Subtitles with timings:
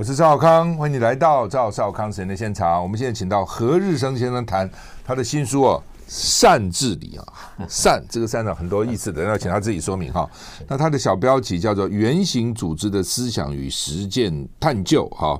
[0.00, 2.82] 我是赵少康，欢迎你来到赵少康时间的现场。
[2.82, 4.66] 我们现在请到何日生先生谈
[5.04, 7.32] 他的新书哦，《善治理》啊，
[7.68, 10.26] 善这个善呢很多意思的，要请他自己说明哈。
[10.66, 15.38] 那他的小标题叫做《原型组织的思想与实践探究》哈。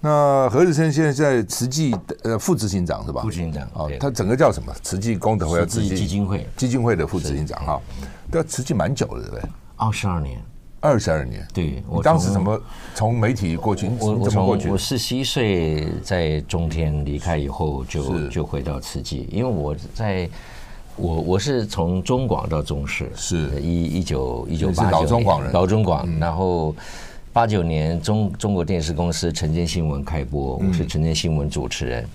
[0.00, 1.94] 那何日生现在在慈济
[2.24, 3.22] 呃副执行长是吧？
[3.22, 4.74] 副执行长哦，他整个叫什么？
[4.82, 7.80] 慈济功德会要慈济基金会基金会的副执行长哈。
[8.32, 9.48] 对，慈济蛮久了，对不对？
[9.76, 10.44] 二十二年。
[10.86, 12.60] 二十二年，对，我当时怎么
[12.94, 13.90] 从媒体过去？
[13.98, 20.30] 我我从我四十一岁在中天离开以后就，就就回到慈济，因为我在
[20.94, 23.60] 我我是从中广到中视，是。
[23.60, 26.72] 一一九一九八九老中广人，老中广，然后
[27.32, 32.04] 八九年中中国电视公司晨间新闻开播，我是晨间新闻主持人。
[32.04, 32.08] 嗯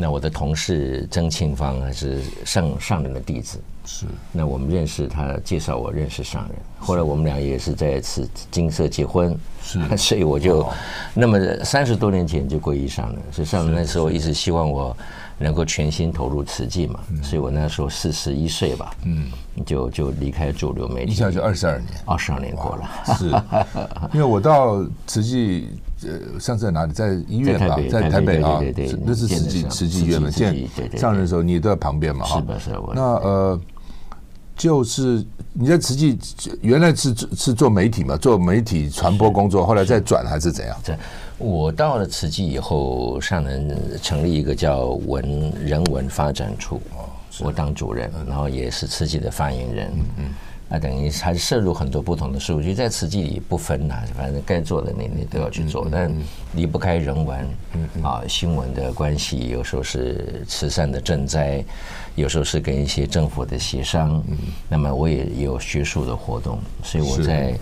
[0.00, 4.06] 那我的同事曾庆芳还是上上人的弟子，是。
[4.30, 6.52] 那我们认识他，介绍我认识上人。
[6.78, 9.80] 后来我们俩也是在此金色结婚，是。
[9.98, 10.64] 所以我就，
[11.14, 14.96] 那么三十多年前就皈依上人，所以上人那时候一直希望我
[15.36, 19.26] 能够全心投入慈济嘛，所以我那时候四十一岁吧，嗯，
[19.66, 23.30] 就就离开主流媒体，一下就二十二年，二十二年过了，是。
[24.12, 25.70] 因为我到慈济。
[26.04, 26.92] 呃，上次在哪里？
[26.92, 28.60] 在医院吧，在台北啊，
[29.04, 30.30] 那是慈济慈济医院嘛。
[30.30, 30.54] 见
[30.96, 32.24] 上任的时候，你都在旁边嘛？
[32.24, 32.76] 哈，是是。
[32.94, 33.60] 那呃，
[34.56, 36.18] 就是你在慈济
[36.60, 40.76] 原来是是做媒体嘛，做媒体传播工作，后来再转还是怎样？
[41.36, 46.80] 我到了慈济以后，上人成立一个叫文人文发展处，
[47.40, 49.90] 我当主任，然后也是慈济的发言人。
[50.16, 50.24] 嗯。
[50.68, 56.12] 那等于还是涉入很多不同的事物，就在瓷器里不分呐，反正该做的你你都要去做，但
[56.52, 57.40] 离不开人文，
[58.02, 61.64] 啊新闻的关系，有时候是慈善的赈灾，
[62.16, 64.22] 有时候是跟一些政府的协商，
[64.68, 67.58] 那么我也有学术的活动，所以我在，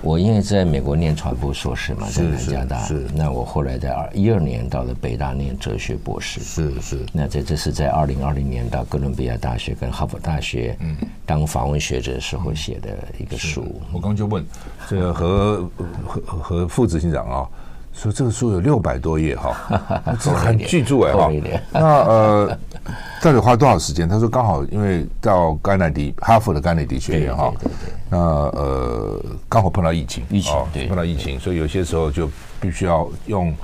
[0.00, 10.78] 我因为在美国念传播硕士嘛，在南加大，是那我后来在二一二年到了北大念哲学博士，是是，那这这是在二零二零年到哥伦比亚大学跟哈佛大学，
[11.26, 12.52] 当访问学者的时候。
[12.62, 14.44] 写的一个书，我刚就问
[14.88, 15.68] 这个何
[16.06, 17.48] 何何副执行长啊，
[17.94, 19.54] 说这个书有六百多页哈，
[20.18, 21.30] 这很巨著哎哈。
[21.72, 22.58] 那呃，
[23.22, 24.08] 到底花多少时间？
[24.08, 27.52] 他说刚好因为到甘乃迪哈佛的甘乃迪学院哈，
[28.08, 30.52] 那呃刚好碰到疫情，疫情
[30.88, 32.28] 碰到疫情，所以有些时候就
[32.60, 33.54] 必须要用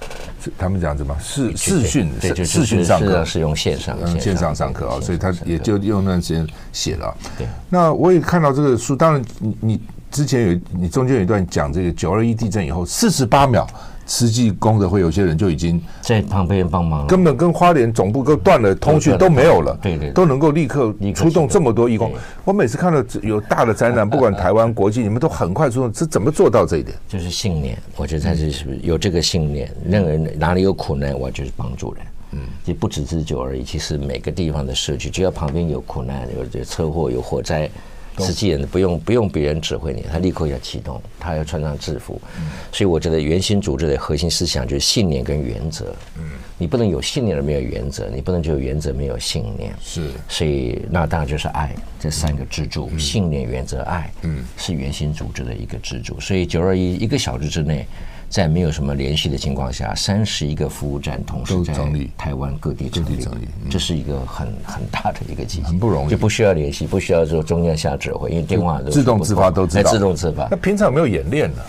[0.58, 2.12] 他们讲什么视视讯
[2.44, 7.16] 视讯上课，是用线上线上上课啊，所以他也就用那段时间写了。
[7.36, 13.66] 对，那我也看到这个书，当然你你之前有你中间有一段讲这个九二一地震以后四十八秒。
[14.08, 22.10] 慈济功德会有些人就已经在旁边帮忙了，根本跟花莲总部都断了通讯都没有了，对对，都能够立刻出动这么多义工。
[22.42, 26.96] 我每次看到有大的灾难，不管台湾国际，你们都很快出动，是怎么做到这一点？
[27.06, 28.50] 就是信念，我觉得他是
[28.82, 32.02] 有这个信念，任何人哪里有苦难，我就是帮助人。
[32.32, 37.70] 嗯，也不止自救而已，其实每个地方的社区，只要旁边有苦难、有车祸、有火灾。
[38.18, 42.20] 慈济人不用不用别人指挥你，他立刻要启动，他要穿上制服。
[42.38, 45.94] 嗯、所以我觉得原型组织的核心思想就是信念跟原则。
[46.18, 46.24] 嗯，
[46.56, 49.72] 你不能有信念而没有原则，你不能就有原则没有信念。
[49.80, 54.10] 是，所以那当然就是爱这三个支柱：嗯、信念、原则、爱。
[54.22, 56.18] 嗯，是原型组织的一个支柱。
[56.20, 57.86] 所以九二一一个小时之内。
[58.28, 61.74] 在没有什么联系的情况下，三十一个服务站同时在
[62.16, 63.26] 台湾各地成立，
[63.70, 70.46] 这是一个很很大的一个机器，很不容易，就不需要联系，不需要说中央下指挥，因为电话都自动自发都知道，自动自发。
[70.50, 71.62] 那平常有没有演练呢？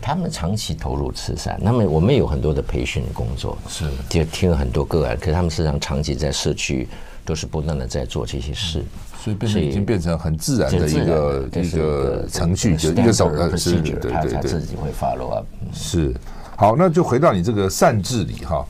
[0.00, 6.88] 他们长期投入慈善，那么我们有很多的培训工作，是就听了很多个案，可是他们实际上长期在社区
[7.24, 8.84] 都是不断的在做这些事。
[9.22, 15.46] 所以变成已经变成很自然的一个一个程序，就一个手呃是，对对对，自己会 follow up。
[15.72, 16.12] 是，
[16.56, 18.66] 好，那就回到你这个善治理哈，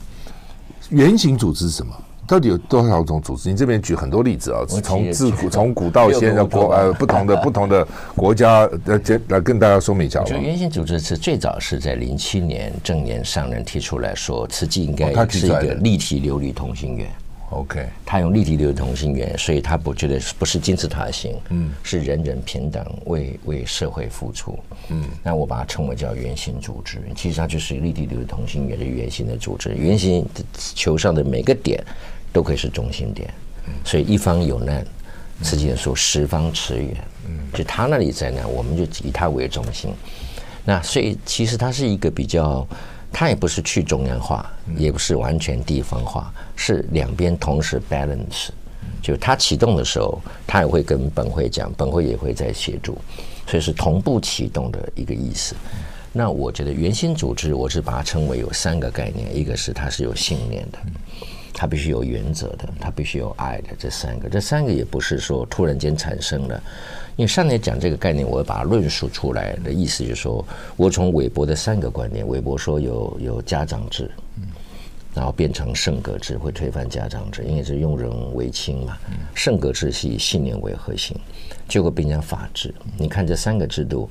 [0.89, 1.91] 原型组织是什么？
[2.27, 3.49] 到底有多少种组织？
[3.49, 10.23] 你这边举很多例子啊，从自古从古到现在国呃不同的不同的国家来来跟大家说明一下。
[10.23, 17.11] 就原型组织是最早是在零七年正年上人提出来说，慈济应该是一个立体流离同心圆。
[17.53, 24.57] OK，他用立体流同心圆，所以他不觉得不是金字塔型，嗯，是人人平等，为为社会付出，
[24.89, 30.27] 嗯，那我把它称为叫圆形组织，其实它就是立体流同心圆的圆形的组织，圆形
[30.73, 31.83] 球上的每个点
[32.31, 33.31] 都可以是中心点，
[33.85, 34.85] 所以一方有难，
[35.41, 36.95] 慈济人说十方驰援，
[37.27, 39.93] 嗯，就他那里在难，我们就以他为中心，
[40.65, 42.67] 那所以其实它是一个比较。
[43.13, 48.49] 它也不是去中央化，也不是完全地方化，是两边同时 balance。
[49.01, 52.97] 就它启动的时候，它也会跟本会讲，本会也会在协助，
[53.45, 55.55] 所以是同步启动的一个意思。
[56.11, 60.79] 那我觉得原先组织，我是把它称为有三个概念，一个是它是有信念的，
[61.53, 66.61] 它必须有原则的，它必须有爱的，这三个，这三个也不是说突然间产生的。
[67.15, 70.45] 因为上面讲这个概念，我把它论述出来的意思就是说，
[70.75, 74.09] 我从韦伯的三个观点，韦伯说有有家长制，
[75.13, 78.97] 然后变成圣格制，会推翻家长制，因为是用人为亲嘛。
[79.33, 81.15] 圣格制是以信念为核心，
[81.67, 82.73] 结果变成法治。
[82.97, 84.09] 你看这三个制度。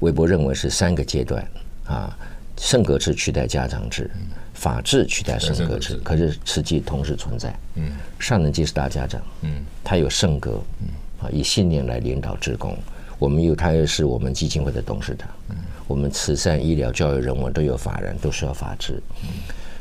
[0.00, 1.42] 韦伯认为是三个阶段
[1.86, 2.14] 啊，
[2.58, 4.10] 圣格制取代家长制，
[4.52, 7.54] 法治取代圣格制，可是实际同时存在。
[7.76, 10.88] 嗯，上人既是大家长，嗯，他有圣格，嗯，
[11.24, 12.76] 啊，以信念来领导职工。
[13.18, 15.28] 我们有，他又是我们基金会的董事长。
[15.48, 15.56] 嗯，
[15.86, 19.02] 我们慈善、医疗、教育、人文都有法人，都需要法治。
[19.22, 19.28] 嗯，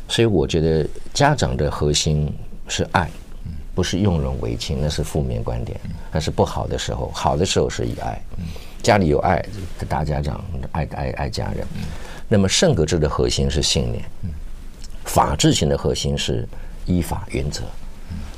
[0.07, 2.33] 所以我觉得家长的核心
[2.67, 3.09] 是爱，
[3.75, 5.79] 不是用人为亲，那是负面观点，
[6.11, 8.21] 那是不好的时候，好的时候是以爱。
[8.81, 9.43] 家里有爱，
[9.89, 11.65] 大家长爱爱爱家人。
[12.29, 14.03] 那么圣格制的核心是信念，
[15.05, 16.47] 法治型的核心是
[16.85, 17.63] 依法原则。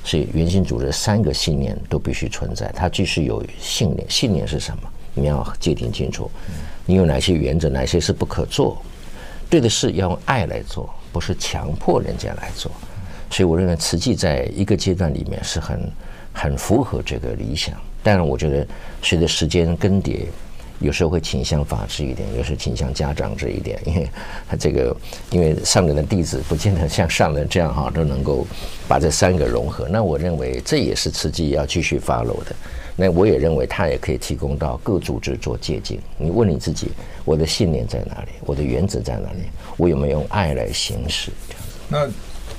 [0.05, 4.83] 所以原心组织三个信念都必须存在，它既是有信念，信念是什么？
[5.15, 6.29] 你要界定清楚，
[6.85, 8.79] 你有哪些原则，哪些是不可做？
[9.49, 12.71] 对的事要用爱来做，不是强迫人家来做。
[13.31, 15.91] 所以我认为慈济在一个阶段里面是很
[16.33, 17.75] 很符合这个理想。
[18.03, 18.67] 但是，我觉得
[19.01, 20.25] 随着时间更迭，
[20.79, 24.09] 有时候会倾向法治一点，有时候倾向家长这一点， 因为
[24.47, 24.95] 他这个，
[25.31, 28.45] 因为上人的弟子不见得像上人这样哈都能够
[28.87, 29.87] 把这三个融合。
[29.89, 32.55] 那我认为这也是慈济要继续 follow 的。
[32.95, 35.99] 那我也认为他也可以提供到各组织做借鉴。
[36.17, 36.91] 你问你自己，
[37.25, 38.29] 我的信念在哪里？
[38.45, 39.43] 我的原则在哪里？
[39.77, 41.31] 我有没有用爱来行使？
[41.87, 42.09] 那。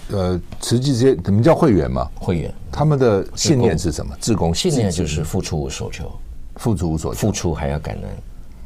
[0.09, 2.09] 呃，慈济这些怎么叫会员嘛？
[2.15, 4.15] 会员他们的信念是什么？
[4.21, 6.13] 自工信念就是付出无所求，
[6.57, 8.11] 付出无所求，付出还要感恩，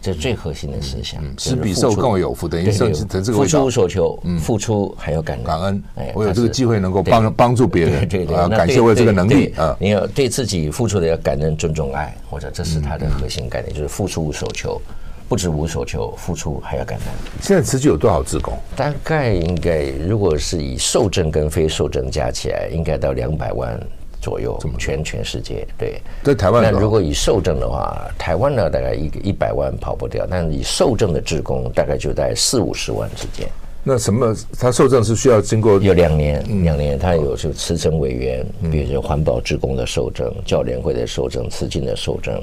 [0.00, 1.22] 这最核心的思想。
[1.38, 2.88] 是比受更为有福，等于说
[3.32, 5.44] 付出无所求，付出还要感恩。
[5.44, 9.76] 感恩，哎，我有这个机会能够帮帮助别人，对对，感谢我有这个能力啊！
[9.78, 14.80] 你要对自己付出的要感恩、尊重、爱，或者这是他的核心概念，就是付出无所求。
[15.28, 17.06] 不止无所求，付出还要感恩。
[17.40, 18.58] 现在慈济有多少职工？
[18.74, 23.78] 大概应该，如果是以受证跟非受证加起来，应该到两百万
[24.20, 24.58] 左右。
[24.78, 26.00] 全全世界对。
[26.22, 33.48] 在台湾，那如果以受证的话，台湾呢大概一个一百万跑不掉，但是以受证的职工大概就在四五十万之间。
[33.82, 34.36] 那什么？
[34.58, 42.42] 他受证是需要经过有两年，两年他有就慈诚委员，比如说环保职工的受证、教联会的受证、慈济的受证。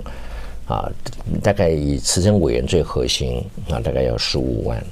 [0.65, 0.91] 啊，
[1.41, 4.83] 大概以慈诚委员最核心，那大概要十五万。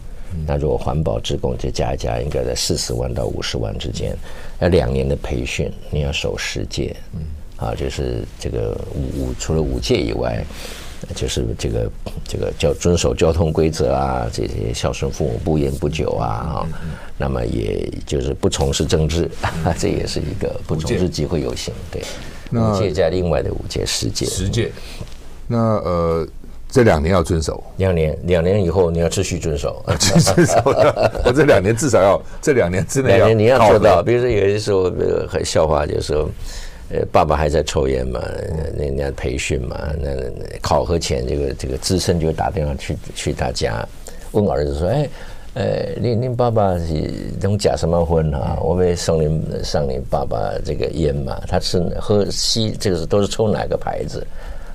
[0.48, 4.16] 那如果环保职工再加一加，应该在四十万到五十万之间。
[4.60, 6.96] 要两年的培训，你要守十戒。
[7.13, 7.22] 嗯
[7.57, 10.46] 啊，就是这个五五除了五戒以外，
[11.16, 11.90] 就是这个
[12.28, 16.68] 这个叫遵守交通规则啊，这些孝顺父母、不烟不酒啊啊。
[17.18, 19.31] 那么也就是不从事政治，
[19.80, 21.74] 这也是一个不从事集会游行。
[21.90, 22.04] 对，
[22.51, 24.25] 五戒加另外的五戒十戒。
[24.25, 24.69] 十戒。
[25.48, 26.28] 那呃，
[26.75, 27.63] 这两年要遵守。
[27.77, 29.81] 两年，两年以后你要持续遵守。
[29.98, 30.56] 持续遵守。
[31.24, 33.18] 我这两年至少要，这两年之内要。
[33.19, 34.04] 两年你要做到。
[34.04, 34.92] 比如说有些时候，
[35.25, 36.30] 很笑话，就是说，
[36.89, 38.22] 呃，爸爸还在抽烟嘛，
[38.75, 40.10] 那人家培训嘛，那
[40.62, 43.88] 考核前，这个这个资深就打电话去去他家，
[44.33, 45.10] 问儿子说：“哎，
[45.54, 48.57] 呃，您您爸爸是能假什么婚啊？
[48.62, 54.22] 我们送您上你爸爸这个烟嘛，他是喝吸，这个是都是抽哪个牌子？”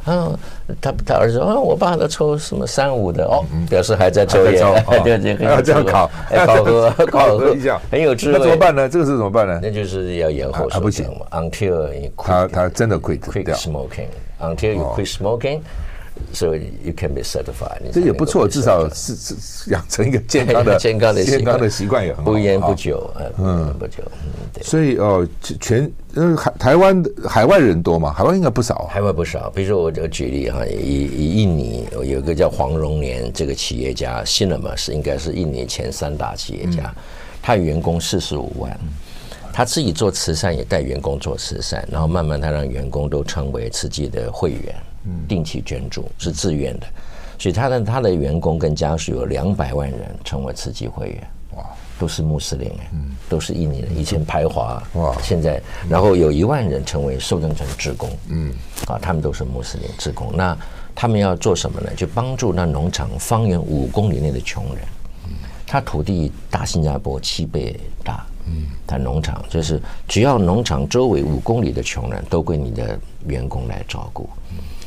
[0.05, 0.39] 啊，
[0.81, 4.63] 他他儿子说啊，我爸都抽什么三五的哦，表示还在抽烟，
[5.05, 6.11] 对 对，要这样考，
[6.47, 8.39] 考核考核一下，很有智慧。
[8.39, 8.89] 那怎么办呢？
[8.89, 9.61] 这个是怎么办呢？
[9.63, 15.61] 那就是要延后，他不行，until 他他真的 quit quit smoking，until you quit smoking。
[16.33, 22.31] 所以 you can be certified，这也不错，至少是是养成一个 健康的 健康的健康的习惯也很好。
[22.31, 24.03] 不烟不酒，嗯，不酒。
[24.63, 25.27] 所以哦，
[25.61, 28.13] 全呃海台湾的海外人多嘛？
[28.13, 28.89] 海外应该不少。
[28.91, 36.95] 海外不少，比如说我这个举例哈，以以印尼有一个叫黄荣年这个企业家，Cinema 是应该是印尼前三大企业家，
[37.43, 38.79] 他员工四十五万，
[39.53, 44.75] 他自己做慈善也带员工做慈善，然后慢慢他让员工都成为慈济的会员。
[45.29, 46.87] 定期捐助是自愿的，
[47.39, 51.27] 所以他的他的员工跟家属有两百万人成为慈济会员，
[51.57, 51.65] 哇，
[51.99, 58.53] 都是穆斯林嗯，都是印尼人，以前排华，哇，现在然后有一万人成为受证成职工，嗯，
[58.87, 60.57] 啊，他们都是穆斯林职工，那
[60.95, 61.91] 他们要做什么呢？
[61.97, 64.85] 就帮助那农场方圆五公里内的穷人，
[65.67, 74.29] 他土地大新加坡七倍大，嗯，他农场就是只要农场周围五公里的穷人都归你的员工来照顾。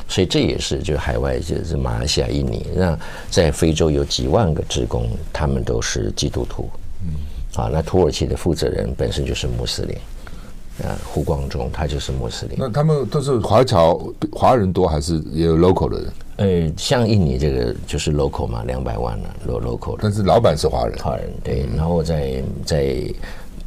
[0.08, 2.98] 所以这也是就海外就是马来西亚、印尼，那
[3.30, 6.68] 在非洲有几万个职工，他们都是基督徒。
[7.02, 9.96] 嗯，啊，那土耳其的负责人本身就是穆斯林。
[10.82, 12.56] 啊，胡光中他就是穆斯林。
[12.58, 13.96] 那他们都是华侨，
[14.32, 16.12] 华人多还是也有 local 的人？
[16.36, 19.96] 呃，像印尼这个就是 local 嘛，两百万了，local。
[20.02, 21.64] 但是老板是华人，华人对。
[21.76, 22.96] 然后在在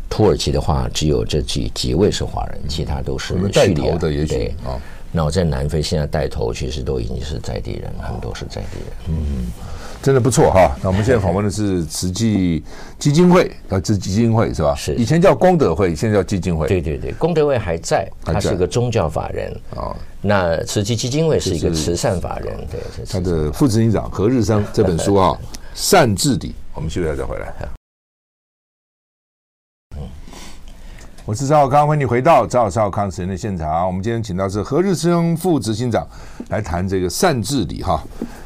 [0.10, 4.76] 土耳其的话，只有这几几位是华人，其他都是带头的，也许啊。
[5.12, 9.18] 那我在南非现在带头，其实都已经是在地人，很多是在地人。
[9.20, 9.52] 嗯。
[10.00, 12.64] 真的不错哈，那我们现在访问的是慈济
[13.00, 14.76] 基金会，啊，这基金会是吧？
[14.76, 16.68] 是，以前叫功德会，现在叫基金会。
[16.68, 19.96] 对对对，功德会还在，它是一个宗教法人啊。
[20.22, 22.80] 那慈济基金会是一个慈善法人，对。
[23.10, 25.36] 他的副执行长何日生这本书啊，
[25.74, 27.52] 善治理，我们休息一下再回来。
[31.28, 33.86] 我是赵少康，欢迎你回到赵少康时间的现场。
[33.86, 36.08] 我们今天请到是何日生副执行长
[36.48, 38.02] 来谈这个善治理哈，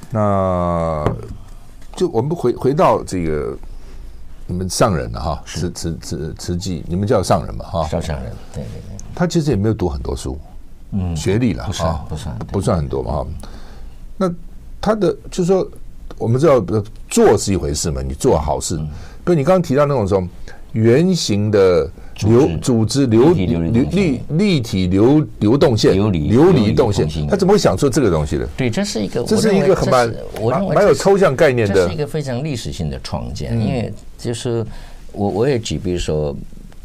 [0.09, 1.05] 那。
[1.95, 3.55] 就我们回回到这个
[4.47, 7.87] 你们上人了哈，慈慈慈慈济，你们叫上人嘛哈？
[7.87, 8.97] 叫上人，对对对。
[9.13, 10.35] 他其实也没有读很多书，
[10.89, 13.27] 嗯，学历了，不算不算不算很多嘛哈。
[14.17, 14.33] 那
[14.81, 15.69] 他的就是说，
[16.17, 16.59] 我们知道
[17.07, 18.75] 做是一回事嘛，你做好事，
[19.23, 20.27] 比如你刚刚提到那种说
[20.71, 21.87] 圆形的。
[22.27, 28.47] 流组织流流立立体流流动线流离流离动线，他怎么会想出这个东西的？
[28.57, 33.51] 对，这是一个，这是一个很蛮我认为蛮有抽象概念的，这是一个非常历史性的创建。
[33.59, 34.65] 因为就是
[35.11, 36.35] 我我也举，比如说，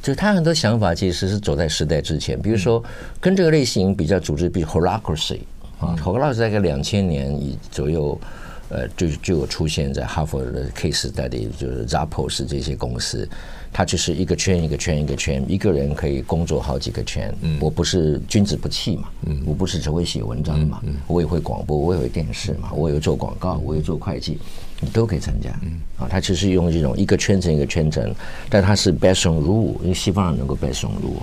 [0.03, 2.41] 就他很多想法其实是走在时代之前。
[2.41, 2.83] 比如说，
[3.21, 5.41] 跟这个类型比较组织，比如 Holacracy
[5.79, 8.19] 啊，Holacracy 大概两千年以左右，
[8.69, 13.29] 呃，就就有出现在哈佛的 case study，就是 Zappos 这些公司。
[13.73, 17.35] 它就是一个圈一个圈一个圈，一个人可以工作好几个圈。
[17.43, 24.39] 嗯，我不是君子不器嘛，嗯，我不是只会写文章嘛，嗯，我也会广播，我也会电视嘛，我也做广告，我也做会计，
[24.81, 25.51] 你都可以参加。
[25.63, 28.15] 嗯，啊，他其实用这种一个圈层一个圈层，
[28.49, 31.23] 但他是 based on rule，因为西方人能够 based on rule。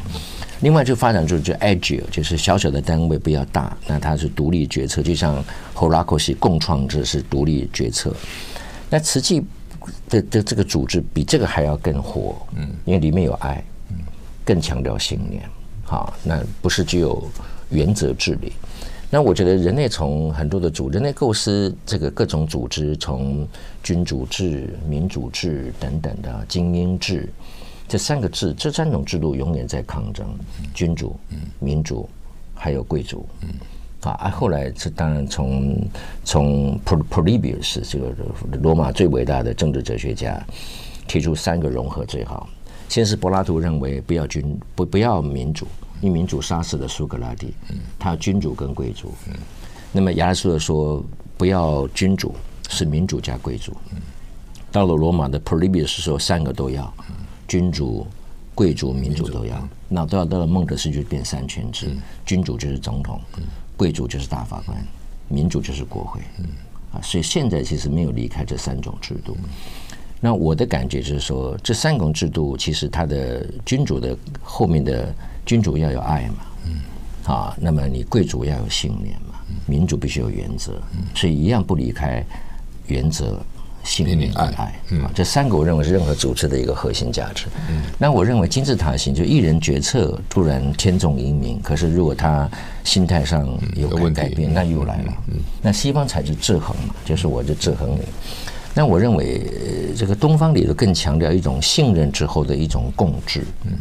[0.62, 5.44] 另外就发展出就 agile，就是小小的单位不要大，那它是独立决策，就像
[5.76, 8.16] Holacracy 共创制是独立决策，
[8.90, 9.44] 那慈济。
[10.08, 13.98] 的的这个组织比这个还要更活，嗯，因为里面有爱，嗯，
[14.46, 15.44] 更强调信念，
[15.84, 17.30] 好，那不是只有
[17.70, 18.54] 原则治理。
[19.14, 23.48] 那我觉得人类从很多的组，人类构思这个各种组织，从
[23.84, 27.30] 君主制、民主制等等的精英制，
[27.88, 30.26] 这三个制，这三种制度永远在抗争，
[30.74, 31.16] 君主、
[31.60, 32.10] 民主，
[32.56, 33.50] 还有贵族，嗯。
[34.02, 35.78] 啊，后来这当然从
[36.24, 38.12] 从 Polybius 这个
[38.64, 40.44] 罗马最伟大的政治哲学家
[41.08, 42.50] 提出三个融合最好。
[42.90, 45.68] 先是柏拉图认为不要君不不要民主，
[46.04, 47.54] 因为民主杀死了苏格拉底。
[47.98, 49.14] 他君主跟贵族。
[49.92, 51.04] 那么亚里士多说
[51.38, 52.36] 不要君主，
[52.70, 53.72] 是民主加贵族。
[54.70, 56.94] 到了罗马的 Polybius 说三个都要，
[57.48, 58.06] 君主、
[58.54, 59.70] 贵族、民主都要。
[59.88, 61.96] 那到到了孟德斯就变三权制，
[62.26, 63.22] 君主就是总统。
[63.78, 64.78] 贵族就是大法官，
[65.28, 66.22] 民主就是国会，
[66.92, 69.36] 啊，所以现在其实没有离开这三种制度。
[70.20, 75.14] 那我的感觉就是说，这三种制度其实它的君主的后面的
[75.46, 79.36] 君主要有爱嘛，嗯，啊，那么你贵族要有信念嘛，
[79.66, 80.74] 民主必须有原则，
[81.16, 82.24] 所以一样不离开
[82.88, 83.40] 原则。
[83.86, 87.48] 信念、爱，爱，嗯，这三个我认为是任何组织的一个核心价值。
[87.70, 92.50] 嗯，那我认为金字塔型就一人决策突然天纵英明，可是如果他
[92.86, 93.46] 心态上
[93.76, 95.14] 有改改变，那又来了。
[95.28, 98.06] 嗯，那西方才是制衡嘛，就是我就制衡你。
[98.74, 99.42] 那我认为
[99.98, 103.44] 这个东方里头更强调一种信任之后的一种共治。
[103.66, 103.74] 嗯。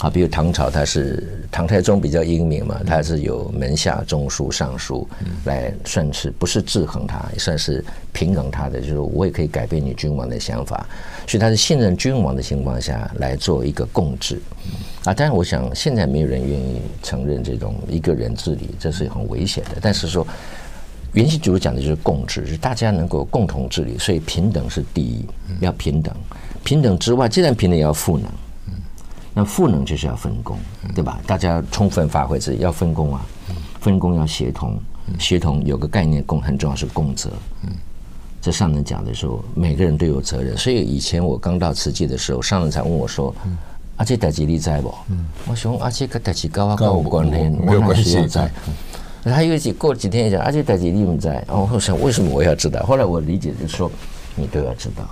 [0.00, 5.06] 啊，比如唐朝，他是唐太宗比较英明嘛，他是有门下、中书、尚书
[5.44, 10.86] 来算是不是制衡他，也算是平衡他的，就是我也可以改变你君王的想法，
[11.26, 14.40] 所以他是信任君王的情况下来做一个共治。
[15.04, 19.72] 啊，当然我想现在没有人愿意承认这种一个人治理，这是很危险的。
[19.82, 20.26] 但是说，
[21.12, 25.26] 原先主讲的就是共治，是大家能够共同治理，所以平等是第一，
[25.60, 26.14] 要平等。
[26.64, 28.26] 平等之外，既然平等，也要赋能。
[29.32, 30.58] 那赋能就是要分工，
[30.94, 31.20] 对吧？
[31.26, 33.24] 大家充分发挥自己，要分工啊，
[33.80, 34.78] 分工要协同，
[35.18, 37.30] 协同有个概念共很重要是共责。
[38.42, 40.56] 这上人讲的时候，每个人都有责任。
[40.56, 43.34] 所以以前我刚到慈济的时候，上人才问我说
[43.96, 44.94] ：“阿这代志你知不？”
[45.46, 47.30] 我说：“阿这个代志跟我跟我关系，
[47.64, 48.50] 没有关系在。”
[49.22, 52.82] 他又几过几天讲：“阿这代志你不在。”哦，我想为什么我要知道？
[52.84, 53.90] 后来我理解就是说，
[54.34, 55.04] 你都要知道。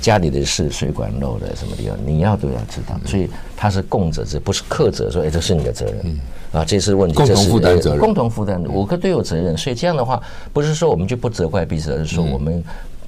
[0.00, 2.98] 家里的事，水管漏的什么地方，你要都要知道。
[3.04, 6.20] 所以他是共责，这不是克责，说哎，这是你的责任。
[6.50, 9.54] 啊，这是问题，共同负担责任，共同负担，五个都有责任。
[9.54, 10.18] 所以这样的话，
[10.50, 12.64] 不是说我们就不责怪彼此，而是说我们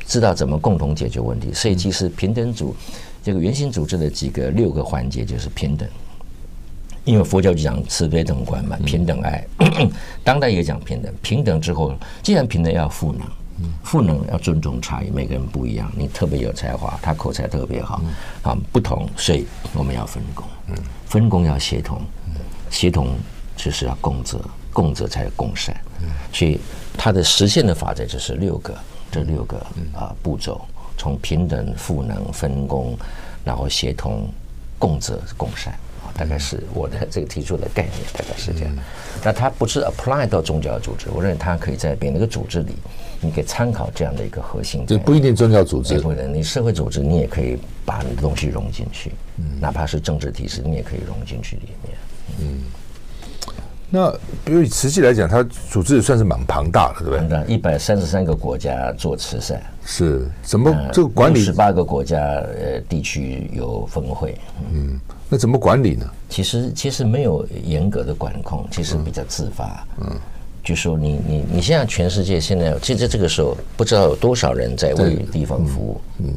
[0.07, 1.51] 知道怎么共同解决问题。
[1.55, 2.77] 所以其实平等组
[3.23, 5.89] 这个原型组织的几个六个环节就是平等，
[7.05, 9.43] 因为佛教就讲慈悲等观嘛，平等爱。
[10.23, 13.23] 当代也讲平等，平等之后，既然平等要赋能，
[13.85, 18.01] 赋能要尊重差异，每个人不一样，你特别有才华，他口才特别好，
[18.43, 20.45] 啊，不同，所以我们要分工，
[21.07, 22.01] 分工要协同。
[22.71, 23.17] 协同
[23.57, 24.41] 就是要共责，
[24.73, 25.75] 共责才有共善。
[26.33, 26.61] 所以
[26.97, 28.79] 它的实现的法则就是六个，
[29.11, 29.59] 这六个
[29.93, 30.61] 啊步骤，
[30.97, 32.97] 从平等、赋能、分工，
[33.45, 34.29] 然后协同、
[34.79, 35.75] 共责、共善。
[35.75, 35.90] 啊，
[36.21, 38.77] 大概是我的这个提出的概念，大概是这样。
[39.25, 42.75] 那它不是 apply 到宗教组织，我认为它可以在别的一个组织里，
[43.23, 44.85] 你可以参考这样的一个核心。
[44.87, 49.13] 这不一定宗教组织，不能你社会组织，你也可以把你的东西融进去，
[49.59, 51.97] 哪怕是政治体制，你也可以融进去里面。
[52.41, 52.61] 嗯，
[53.93, 54.11] 那
[54.45, 57.45] 比如实际来讲，它组织也算是蛮庞大的，对不对？
[57.47, 61.41] 一百三十三个国家做慈善，是怎么这个管理？
[61.41, 64.39] 十八个国家呃地区有分会，
[64.73, 66.09] 嗯，那怎么管理呢？
[66.29, 69.85] 其实其实没有严格的管控，其实比较自发。
[70.01, 70.17] 嗯，
[70.63, 76.33] 就说你你你现在全世界现在，其实这个时候不知道有多少人在为地方服务，嗯。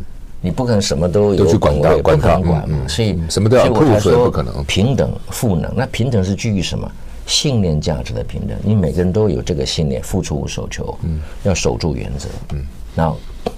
[0.45, 5.74] 你不可能什么都有管到管管管嘛，所以什么都要控制，不可能平等赋能。
[5.74, 6.91] 那平等是基于什么？
[7.25, 8.57] 信念价值的平等。
[8.63, 12.65] 你每个人都有这个信念，付出无所求，嗯，要守住原则，嗯。
[12.95, 13.11] 那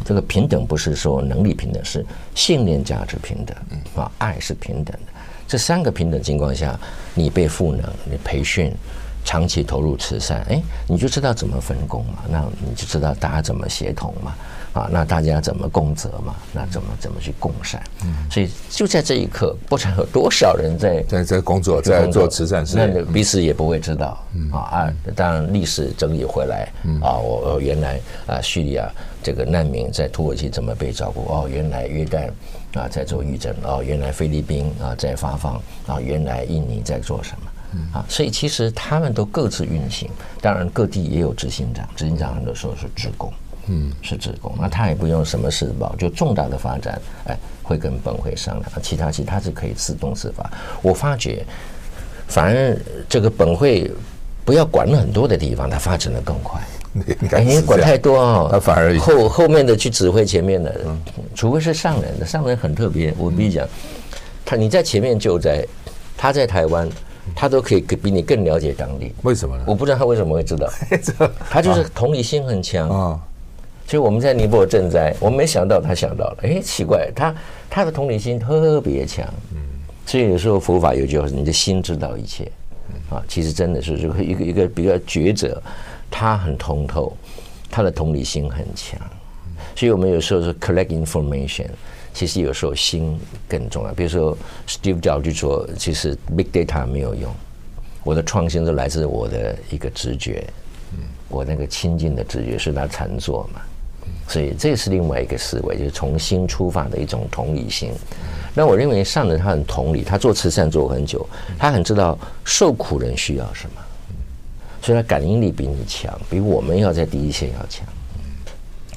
[0.06, 3.56] 这个平等不是说能力平等，是信念价值平等，
[3.96, 5.12] 啊，爱是平等的。
[5.48, 6.80] 这三个平等情况下，
[7.14, 8.74] 你被赋能，你培训，
[9.26, 14.34] 长期投入慈善，哎，你就知道怎么分工嘛，那你就知道大家怎么协同嘛。
[14.76, 16.36] 啊，那大家怎么共责嘛？
[16.52, 17.82] 那怎么怎么去共善？
[18.04, 24.22] 嗯，所以就在这一刻，不知道有多少人在在在工作，在做慈善事，那彼此也不会知道。
[24.34, 26.70] 嗯啊啊，当然历史整理回来，
[27.02, 28.92] 啊，我原来啊叙利亚
[29.24, 31.22] 这个难民在土耳其怎么被照顾？
[31.34, 32.28] 哦，原来约旦
[32.74, 35.56] 啊在做预诊，哦，原来菲律宾啊在发放，
[35.88, 37.48] 啊，原来印尼在做什么？
[37.94, 40.10] 啊，所以其实他们都各自运行，
[40.42, 43.32] 当然各地也有执行长，执行长很多时候是职工。
[43.68, 50.48] 嗯，是职工，那他也不用什么事报，就重大的发展，哎，会跟本会商量，其他其他是可以自动自发。
[50.84, 51.44] 我发觉，
[52.28, 52.78] 反而
[53.10, 53.92] 这个本会
[54.46, 56.62] 不要管很多的地方，它发展的更快。
[57.44, 60.80] 你管太多哦，他反而后后面的去指挥前面的，
[61.34, 63.12] 除非是上人的，上人很特别。
[63.18, 63.68] 我跟你讲，
[64.46, 65.66] 他你在前面救灾，
[66.16, 66.88] 他在台湾，
[67.34, 69.14] 他都可以比你更了解当地。
[69.24, 69.64] 为什么呢？
[69.66, 70.70] 我不知道他为什么会知道，
[71.50, 72.90] 他就是同理心很强。
[72.90, 73.20] 啊。
[73.88, 77.36] 所以我们在尼泊尔赈灾，我没想到他想到了，哎，奇怪，他
[77.70, 79.62] 他的同理心特别强，嗯，
[80.08, 82.52] 所以有时候佛法有句话，你的心知道一切，
[83.12, 85.62] 啊，其实真的是这个一个一个比较觉者，
[86.10, 87.16] 他很通透，
[87.70, 89.00] 他的同理心很强，
[89.76, 91.68] 所以我们有时候是 collect information，
[92.16, 93.94] 其实有时候心更重要。
[93.94, 94.36] 比如说
[94.68, 97.30] Steve Jobs 就说，其实 big data 没有用，
[98.06, 100.48] 我的创新都来自我的一个直觉，
[101.28, 103.60] 我那个亲近的直觉是他禅坐嘛。
[104.30, 107.92] 所以这是另外一个思维，就是从心出发的一种同理心。
[108.56, 111.28] 那我认为上人他很同理，他做慈善做很久，
[111.60, 113.82] 他很知道受苦人需要什么，
[114.82, 117.86] 所以他感应力比你强，比我们要在第一线要强。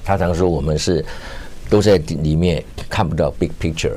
[0.04, 1.04] 他常说我们是
[1.68, 3.96] 都在里面看不到 big picture，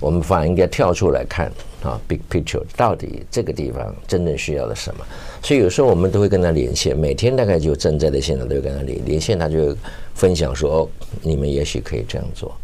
[0.00, 1.50] 我们反而应该跳出来看
[1.82, 5.04] 啊 big picture，到底这个地方真正需要的什么。
[5.42, 9.76] 所以有时候我们都会跟他连线，每天大概就正在的现场都会跟他连连线，他就
[10.14, 10.88] 分享说：“哦，
[11.22, 12.54] 你们也许可以这样做，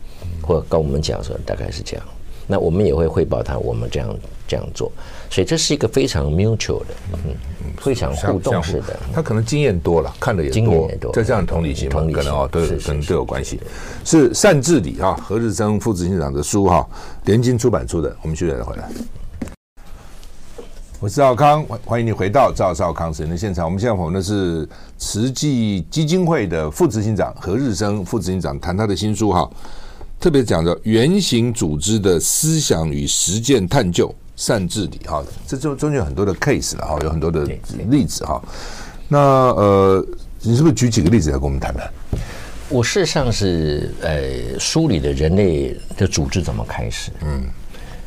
[0.42, 2.04] 或跟我们讲说大概是这样。”
[2.48, 4.92] 那我们也会汇报他，我们这样这样做。
[5.30, 7.34] 所以这是一个非常 mutual 的，嗯，
[7.78, 8.98] 非常互动式的。
[9.12, 13.60] 他可能经验多了，看的也多，经验也多，再这样同理心嘛，可能哦，都有可能都有关系。
[14.04, 16.86] 是善治理啊，何日生副执行长的书哈，
[17.24, 18.16] 联经出版出的。
[18.22, 18.88] 我们休息再回来。
[20.98, 23.66] 我是赵康，欢迎你回到赵少康时间的现场。
[23.66, 29.48] 我们现在访问的是慈济基金会的副执行长何日生副执行长，谈他的新书哈，
[30.18, 37.44] 特别讲的原型组织的思想与实践探究善治理哈，这中中间有很多的 case 了哈，有很多的
[37.88, 38.40] 例子哈。
[39.09, 40.07] 那呃，
[40.42, 41.90] 你是不是举几个例子来跟我们谈谈？
[42.68, 47.44] 我事实上是呃梳理的人类的组织怎么开始，嗯。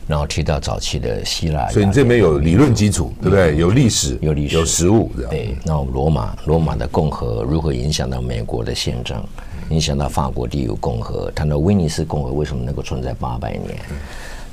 [0.07, 3.55] 然后提到早期的希腊，所以你这边有理论基础，对不对？
[3.57, 5.55] 有历史，有历史，有实物，对。
[5.63, 9.23] 然后罗马，罗马的共和如何影响到美国的宪政？
[9.69, 13.77] 影响到法国第五共和，谈到威尼斯共和为什么能够存在八百年？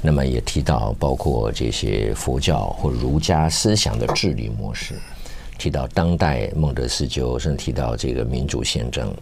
[0.07, 4.95] 那么也提到包括这些佛教或儒家思想的治理模式，
[5.59, 9.13] 提到当代孟德斯鸠，甚至提到这个民主宪政。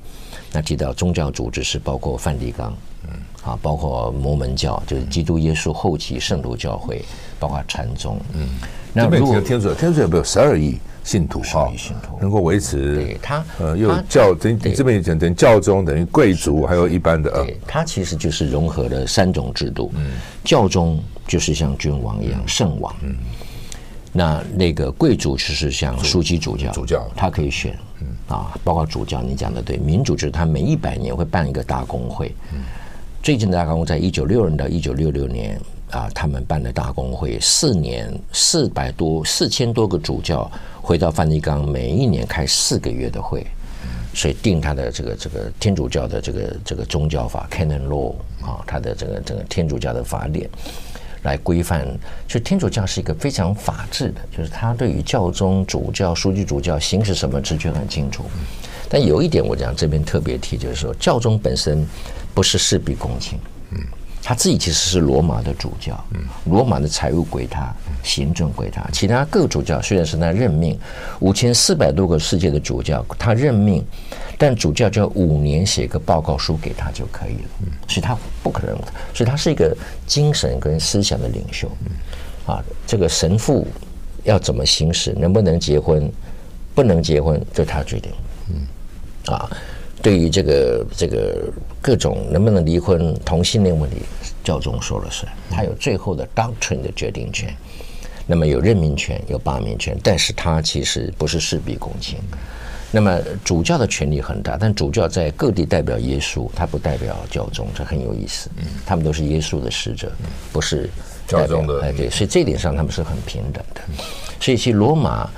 [0.53, 3.11] 那提到宗教组织是包括梵蒂冈，嗯，
[3.43, 7.03] 啊，包括摩门教，就是基督耶稣后期圣徒教会，
[7.41, 8.47] 包括禅宗，嗯。
[8.93, 11.41] 那如果天主，天主有没有十二亿信徒？
[11.43, 12.97] 哈信徒能够维持？
[12.97, 17.31] 对他，呃，又教等于这边也讲等于教宗，等于贵族，还有一般的。
[17.45, 19.93] 对，他其实就是融合了三种制度。
[19.95, 20.13] 嗯，
[20.43, 22.93] 教宗就是像君王一样圣王。
[23.03, 23.15] 嗯。
[24.17, 27.77] 那那个贵族就是像枢机主教，主教他可以选。
[28.01, 32.35] 嗯啊，包括主教，你讲的对，民主就是他每一百年会办一个大公会。
[32.53, 32.61] 嗯，
[33.23, 40.51] 最近的大公会在一九六零到一九六六年啊，他们办的大公会，四年四百多四千多个主教
[40.85, 43.47] 回到梵蒂冈，每一年开四个月的会，
[44.13, 50.49] 所以定他的这个这个天主教的这个这个宗教法 Canon Law 啊，他的这个这个天主教的法典。
[51.23, 51.89] 来规范，
[52.29, 58.27] 就天主教是一个非常法治的，就是他对于教宗、主教、枢机主教行使什么职权很清楚。
[58.91, 61.83] 但有一点，我讲这边特别提，就是说教宗本身
[62.35, 63.39] 不是事必躬亲，
[63.71, 63.81] 嗯，
[64.23, 70.79] 他自己其实是罗马的主教，嗯，罗马的财务归他，行政归他，其他各主教虽然是他任命，
[71.19, 73.85] 五千四百多个世界的主教他任命。
[74.37, 78.77] 但主教就要五年写个报告书给他就可以了，嗯所以他不可能，
[79.15, 79.75] 所以他是一个
[80.09, 83.65] 精神跟思想的领袖，嗯啊，这个神父
[84.25, 86.11] 要怎么行使，能不能结婚，
[86.75, 88.11] 不能结婚，就他决定，
[88.51, 89.49] 嗯，啊，
[90.03, 91.49] 对于这个这个
[91.81, 93.99] 各种能不能离婚、同性恋问题，
[94.43, 97.55] 教宗说了算，他有最后的 doctrine 的决定权，
[98.27, 102.19] 那么有任命权、有罢免权，但是他其实不是事必躬亲。
[102.91, 108.49] 那么主教的权力很大，但主教在各地代表耶稣，他不代表教宗，这很有意思。
[108.87, 110.13] 他们都是耶稣的使者，
[110.53, 110.89] 不是
[111.27, 111.83] 教宗的。
[111.83, 113.81] 哎，对，所以这一点上他们是很平等的。
[114.41, 115.29] 所以，其实罗马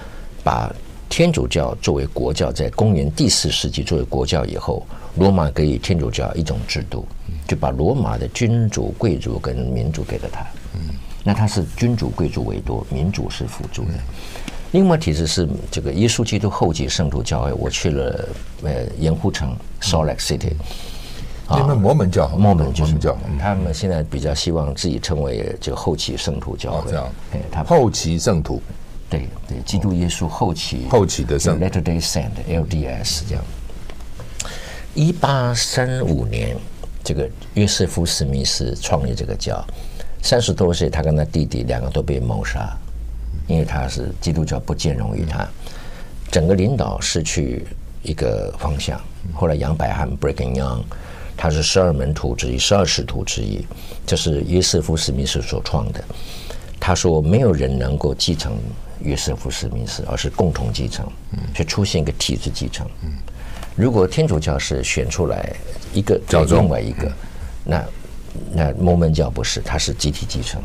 [0.44, 0.70] 把
[1.08, 7.06] 天主教作为国教，在公元第四世纪作为国教以后，罗马给予天主教一种制度，
[7.48, 10.44] 就把罗马的君主、贵族跟民主给了他。
[11.26, 13.94] 那他是君主、贵族为多，民主是辅助的。
[14.70, 18.28] 另外体制是这个耶稣基督后期圣徒教会，我去了
[18.62, 20.52] 呃盐湖城 Salt Lake City，
[21.48, 28.62] 啊，摩门教，摩门教，嗯、他们现在比较希望自己称为这个后期圣徒教会，哦、这样，哎，他后期圣徒，
[29.10, 33.44] 对对，基督耶稣后期后期的圣 Latter Day Saint LDS 这样。
[34.94, 36.56] 一八三五年，
[37.02, 39.62] 这个约瑟夫史密斯创立这个教，
[40.26, 42.76] 三十多岁，他跟他弟弟两个都被谋杀。
[43.46, 45.46] 因为他是基督教不兼容于他，
[46.32, 47.64] 整个领导失去
[48.02, 49.00] 一个方向。
[49.32, 50.82] 后来杨百翰 Brigham Young，
[51.36, 53.64] 他是十二门徒之一，十二使徒之一，
[54.04, 56.02] 这是约瑟夫史密斯所创的。
[56.80, 58.58] 他说没有人能够继承
[58.98, 61.06] 约瑟夫史密斯，而是共同继承，
[61.54, 62.84] 就出现一个体制继承。
[63.76, 65.54] 如果天主教是选出来
[65.92, 67.12] 一个叫另外一个，
[67.64, 67.84] 那
[68.52, 70.62] 那摩门教不是，它是集体继承。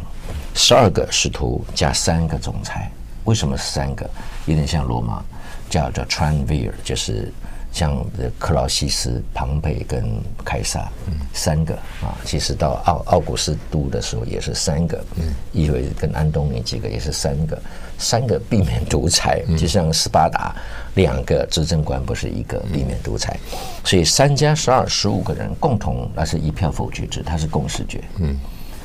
[0.53, 2.91] 十二个使徒加三个总裁，
[3.23, 4.10] 为什么是三个？
[4.45, 5.23] 有点像罗马，
[5.69, 7.31] 叫叫 Triumvir，就是
[7.71, 8.05] 像
[8.38, 10.89] 克劳西斯、庞培跟凯撒，
[11.34, 12.17] 三个啊。
[12.25, 17.62] 其实到奥奥古斯都的时候也是三个，嗯意味跟安东尼几个也是三个，
[18.02, 20.54] 三个避免独裁，就像斯巴达
[20.96, 23.40] 两个执政官不是一个避免独裁，
[23.86, 28.04] 所以三加十二十五个人共同那是一票否决制，它是共识决。
[28.18, 28.38] 嗯。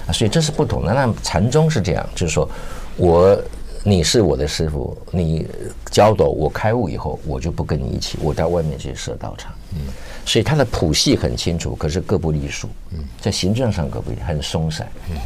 [0.07, 0.95] 啊，所以这是不同的。
[0.95, 2.49] 那禅宗是这样，就是说，
[2.97, 3.37] 我
[3.83, 5.45] 你是我的师傅，你
[5.91, 9.53] 教导我开悟以后，我就不跟你一起，我到外面去设道场。
[9.73, 9.81] 嗯，
[10.25, 12.69] 所以它的谱系很清楚，可是各不隶属。
[12.93, 14.87] 嗯，在行政上各不很松散。
[15.11, 15.17] 嗯，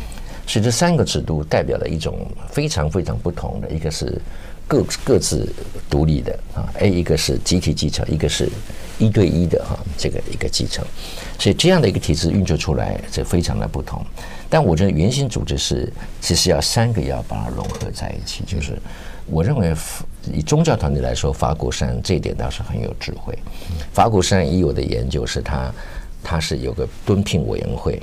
[0.50, 4.20] 所以这三个制度代表了一种非常非常不同的，一个是
[4.66, 5.48] 各各自
[5.88, 8.48] 独立的啊，，A，一个是集体继承，一个是
[8.98, 10.84] 一对一的哈，这个一个继承。
[11.38, 14.04] 所以这样的一个体制运作出来，这非常的不同。
[14.48, 18.42] 但我觉得原型组织是，其实要三个要把它融合在一起。
[18.44, 18.76] 就是
[19.26, 19.72] 我认为
[20.32, 23.38] 以宗教团体来说，法鼓山这一点倒是很有智慧。
[23.92, 25.72] 法鼓山以我的研究是，他
[26.24, 28.02] 他是有个敦聘委员会，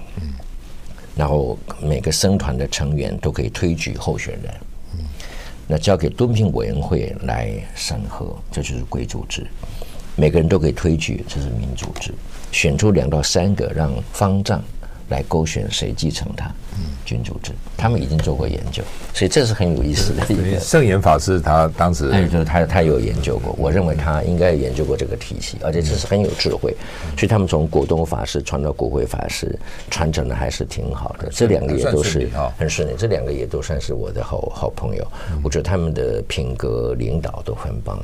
[1.17, 4.53] 然后每个僧团的成员都可以推举候选人，
[5.67, 9.47] 那交给敦聘委员会来审核，这就是贵族制。
[10.15, 12.13] 每个人都可以推举，这是民主制。
[12.51, 14.63] 选出两到三个让方丈。
[15.09, 16.51] 来勾选谁继承他。
[17.03, 20.59] 君主制，他们已经做过研究，所以这是很有意思的一个。
[20.59, 26.75] 圣严法师他当时，哎，就是他他有研究过，我认为他应该研究过这个体系，而且这是很有智慧，
[27.15, 29.57] 所以他们从果东法师传到国慧法师，
[29.89, 31.29] 传承的还是挺好的。
[31.31, 35.07] 这两个也都是很顺利，这两个也都算是我的好好朋友。
[35.41, 37.97] 我觉得他们的品格领导都很棒。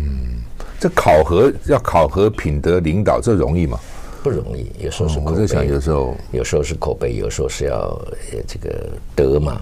[0.00, 0.42] 嗯，
[0.80, 3.78] 这考核要考核品德领导，这容易吗？
[4.22, 8.00] 不容易，有时候是口碑，我在想，有时候有时候是口碑，有时候是要
[8.46, 9.60] 这个德嘛。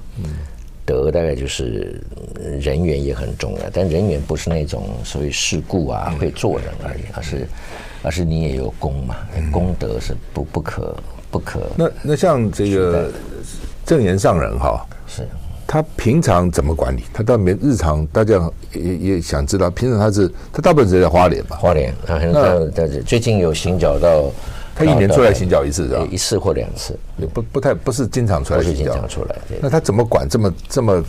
[0.86, 2.02] 德大概就是
[2.60, 7.46] 人缘也很重要，但人缘不是那种所谓世故啊，会做人而已，而是
[8.02, 9.14] 而是你也有功嘛，
[9.52, 10.96] 功德是不不可
[11.30, 11.60] 不可。
[11.76, 13.08] 那那像这个
[13.86, 15.22] 正言上人哈，是
[15.64, 17.04] 他平常怎么管理？
[17.12, 21.56] 他到没日常，大家也也想知道，平常他是他大部分是在花莲吧？
[21.56, 22.18] 花莲啊，
[22.74, 24.28] 那最近有行脚到。
[24.80, 26.08] 他一年出来行脚一次是吧？
[26.10, 28.76] 一次或两次，也不不太不是经常出来行脚。
[28.76, 29.36] 不是经常出来。
[29.60, 31.04] 那他怎么管这么这么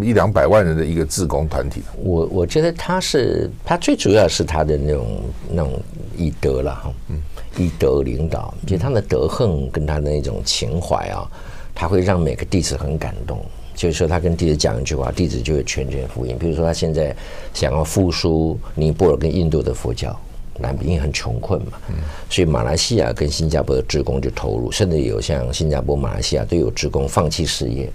[0.00, 1.82] 一两百万人的一个志工团体？
[1.96, 5.80] 我我觉得他是他最主要是他的那种那种
[6.16, 7.20] 以德了哈，嗯，
[7.56, 11.28] 以德领导，就他的德行跟他的那种情怀啊，
[11.74, 13.44] 他会让每个弟子很感动。
[13.74, 16.38] 就是说，他跟弟子讲一句话，弟子就会全权复印。
[16.38, 17.14] 比如说，他现在
[17.52, 20.18] 想要复苏尼泊尔跟印度的佛教。
[20.58, 21.72] 南边很穷困嘛，
[22.30, 27.90] 所以马来西亚跟新加坡的职工就投入，甚至有像新加坡、马来西亚都有职工放弃事业，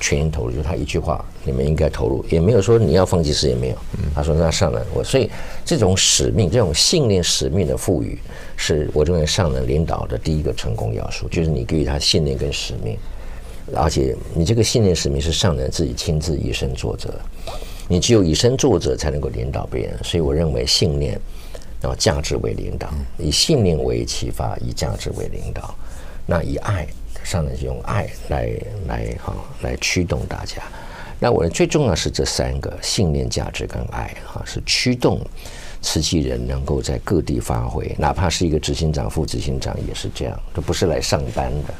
[0.00, 0.52] 全心投入。
[0.54, 3.76] 就他一句话，你们应该投入，也没有说你要放弃事业没有。
[4.14, 5.28] 他说那上人我，所以
[5.64, 8.18] 这种使命、这种信念、使命的赋予，
[8.56, 12.96] 是我认为上人领导的第一个成功要素，就是你给予他信念跟使命，
[13.74, 17.12] 而且你这个信念使命是上人自己亲自以身作则，
[17.88, 19.98] 你只有以身作则才能够领导别人。
[20.04, 21.20] 所以我认为信念。
[21.80, 22.88] 然后价值为领导，
[23.18, 25.74] 以信念为启发，以价值为领导。
[26.26, 26.86] 那以爱，
[27.24, 28.50] 上来就用爱来
[28.86, 30.62] 来哈来驱动大家。
[31.18, 35.20] 那我最重要是这三个信念、价值跟爱哈，是驱动
[35.82, 41.74] 慈济人能够在各地发挥，哪怕是一个执行长、副执行长也是这样，都不是来上班的。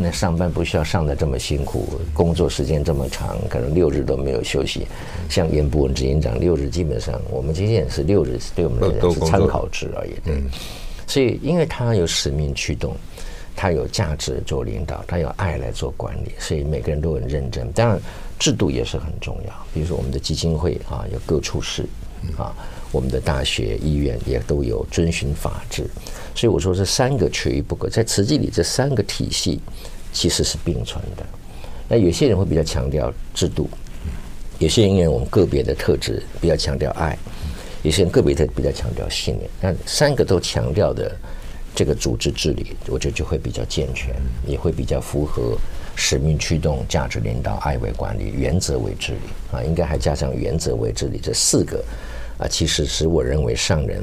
[0.00, 4.86] 那上班不需要上的这么辛苦，工作时间这么长，可能六日都没有休息。
[5.28, 10.12] 像严博文执行长六日基本上，我们今天也是六日，对我们来讲是参考值而已。
[10.24, 10.40] 对，
[11.06, 12.96] 所以因为他有使命驱动，
[13.56, 17.70] 他有价值做领导，他有爱来做管理，所以每个人都很认真。
[17.72, 18.00] 当然
[18.38, 21.84] 制度也是很重要，比如说我们的基金会啊，有各处室
[22.36, 22.54] 啊，
[22.90, 25.86] 我们的大学、医院也都有遵循法治。
[26.34, 29.60] 所以我说这三个缺一不可，在慈济里这三个体系
[30.12, 31.26] 其实是并存的。
[31.88, 33.68] 那有些人会比较强调制度，
[34.58, 37.16] 有些人因为我们个别的特质比较强调爱，
[37.82, 39.50] 有些人个别的比较强调信念。
[39.60, 41.10] 那三个都强调的
[41.74, 44.14] 这个组织治理，我觉得就会比较健全，
[44.46, 45.56] 也会比较符合
[45.96, 49.18] 使命驱动、价值领导、爱为管理、原则为治理
[49.50, 51.82] 啊，应该还加上原则为治理这四个
[52.38, 54.02] 啊，其实是我认为上人。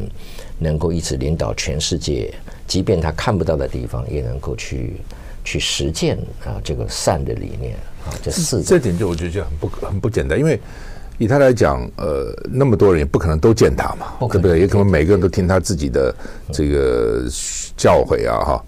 [0.58, 2.34] 能够一直领导全世界，
[2.65, 4.93] 即便他看不到的地方，也能够去
[5.43, 8.15] 去实践啊这个善的理念啊。
[8.24, 10.58] 这四这点就我觉得就很不很不简单，因为
[11.17, 14.62] 以他来讲，呃，那么多人也不可能都见他嘛，对不对？
[14.62, 16.15] 也可能每个人都听他自己的
[16.54, 17.26] 这个
[17.76, 18.65] 教诲啊，哈。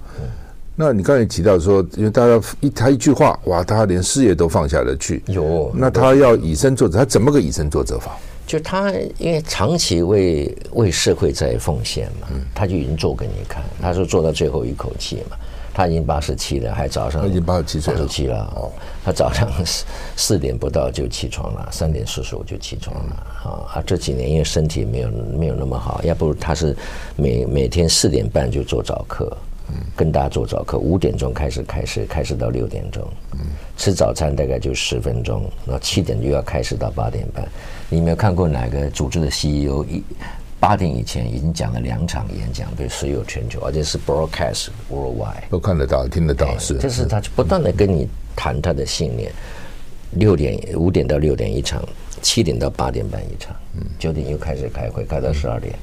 [0.76, 5.24] 那你刚才提到说，因为大家一他一句话，哇，他连事业都放下了去。
[5.28, 8.18] 有，那他要以身作则，他怎么个以身作则法？
[8.48, 13.62] 就他因为长期为为社会在奉献嘛，他就已经做给你看。
[13.82, 15.36] 他说做到最后一口气嘛，
[15.74, 18.72] 他已经八十七了，还早上他已经八十七岁十七了哦。
[19.04, 23.68] 他早上四四点不到就起床了，三点四十五就起床了啊。
[23.76, 26.74] 啊，这几年因为身体没有没有那么好，要不他是
[27.18, 29.36] 每每天四点半就做早课，
[29.94, 33.06] 跟大家做早课，五点钟开始开始开始到六点钟，
[33.76, 37.46] 吃早餐大概就十分钟，然后七点就要开始到八点半。
[37.90, 40.04] 你有没有看过哪个组织的 CEO 一
[40.60, 46.78] 八点以前已经讲了两场演讲，对所有全球，而且是 broadcast worldwide，都看得到、听得到，是。
[46.80, 49.32] 这是他不断的跟你谈他的信念。
[50.12, 51.82] 六点五点到六点一场，
[52.22, 53.56] 七点到八点半一场，
[54.00, 55.74] 九点又开始开会，开到十二点，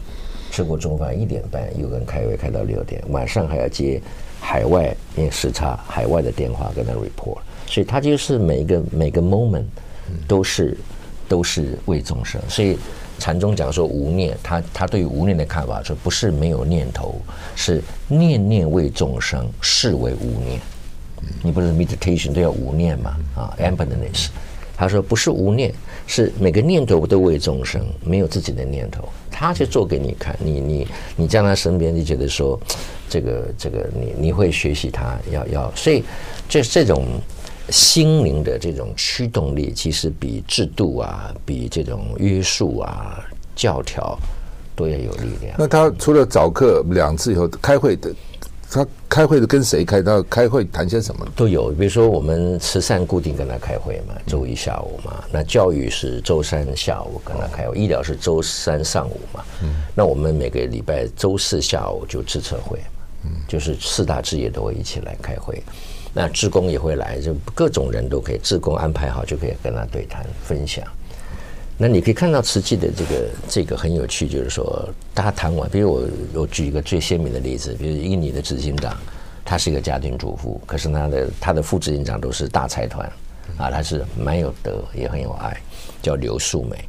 [0.50, 4.02] 吃过中饭一点半又跟开会开到六点，晚上还要接
[4.40, 9.64] 海外因为时差海外的电话跟他 report，所以他就是每一个每个 moment
[10.26, 10.76] 都是。
[11.28, 12.78] 都是为众生，所以
[13.18, 17.20] 禅宗讲说无念，他他对于无念的看法说不是没有念头，
[17.54, 20.60] 是念念为众生，是为无念。
[21.42, 23.16] 你不是 meditation 都要无念嘛？
[23.34, 24.26] 啊，emptiness，
[24.76, 25.72] 他说不是无念，
[26.06, 30.36] 是每个念头都为众生，没有自己的念头，他就做给你看。
[30.38, 32.60] 你你你在他身边，你觉得说，
[33.08, 36.04] 这个这个你你会学习他，要要，所以
[36.46, 37.06] 这这种
[37.70, 43.24] 心灵的这种驱动力，其实比制度啊，比这种约束啊、
[43.54, 44.18] 教条
[44.76, 45.54] 都要有力量。
[45.58, 48.14] 那他除了早课两次以后开会的。
[48.70, 50.02] 他开会的跟谁开？
[50.02, 51.24] 他开会谈些什么？
[51.36, 55.22] 都有，比如说我们慈善固定跟他开会嘛，周一下午嘛。
[55.30, 59.44] 那教育是周三下午跟他开会，医疗是周三上午嘛。
[59.62, 62.80] 嗯那我们每个礼拜周四下午就自测会，
[63.22, 65.62] 嗯就是四大职业都会一起来开会。
[66.14, 70.84] 那志工也会来，就各种人都可以，志工安排好就可以跟他对谈分享。
[71.76, 78.96] 那你可以看到慈济的这个这个很有趣，就是说大家谈完，比如我我举一个最鲜明的例子，比如印尼的执行长，
[79.44, 83.04] 他是一个家庭主妇，可是他的他的副执行长都是大财团，
[83.56, 85.60] 啊，他是蛮有德也很有爱，
[86.00, 86.84] 叫刘素美，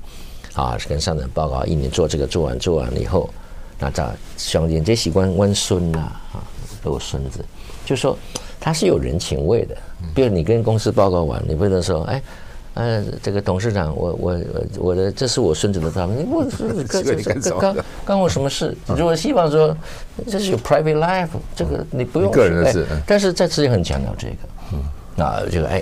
[0.53, 3.27] 啊，跟上层报告，一年做这个做完做完了以后，
[3.79, 4.07] 那这
[4.37, 5.97] 兄弟这习惯温孙呐，
[6.31, 6.43] 啊，
[6.83, 7.43] 都有孙子，
[7.87, 8.15] 就说
[8.65, 9.77] 他是有人情味的，
[10.15, 12.19] 比如你跟公司报告完，你不能说哎。
[12.73, 14.41] 呃，这个董事长，我我
[14.77, 16.43] 我的这是我孙子的照片，我
[17.57, 18.75] 刚刚刚我什么事？
[18.87, 19.73] 如果希望说
[20.27, 24.35] 这是有 private life，这个你不用个人的事，但是在之前很强调这个，
[24.73, 24.83] 嗯，
[25.15, 25.81] 那就哎，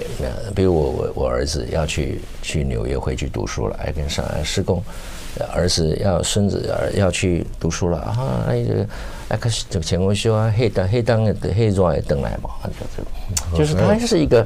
[0.53, 4.79] 比如我我我儿子要去去纽约回去读书了，哎，跟上海施工。
[5.53, 8.45] 儿子要孙子儿要去读书了啊！
[8.47, 8.87] 哎，这个
[9.29, 12.49] 哎，可是这个前后修啊，黑当黑当的黑装也等来嘛，
[13.53, 14.45] 就是就是他是一个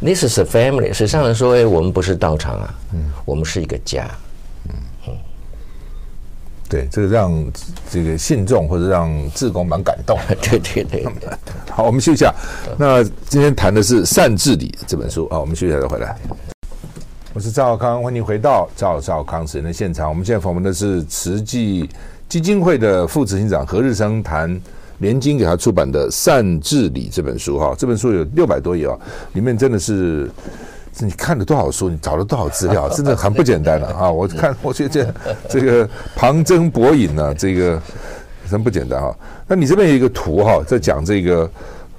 [0.00, 0.92] ，this is a family。
[0.92, 2.74] 实际上来说，哎，我们不是道场啊，
[3.24, 4.10] 我们是一个家。
[4.68, 4.74] 嗯
[5.06, 5.14] 嗯，
[6.68, 7.52] 对，这个让
[7.88, 10.18] 这个信众或者让志工蛮感动。
[10.42, 11.06] 对对对。
[11.70, 12.34] 好，我们休息一下。
[12.76, 16.16] 那今天谈的是《善治理》这本书啊，我们休息一下再回来。
[17.36, 20.08] 我是赵少康，欢迎回到赵少康时间的现场。
[20.08, 21.86] 我们现在访问的是慈济
[22.30, 24.58] 基金会的副执行长何日生，谈
[25.00, 27.58] 联经给他出版的《善治理》这本书。
[27.58, 28.96] 哈，这本书有六百多页啊，
[29.34, 30.30] 里面真的是
[31.00, 34.10] 你看了多少书，你找了多少资料，真的很不简单了 啊！
[34.10, 35.14] 我看，我觉得
[35.46, 37.78] 这个旁征博引呢，这个
[38.50, 39.14] 真不简单啊。
[39.46, 41.50] 那你这边有一个图哈，在讲这个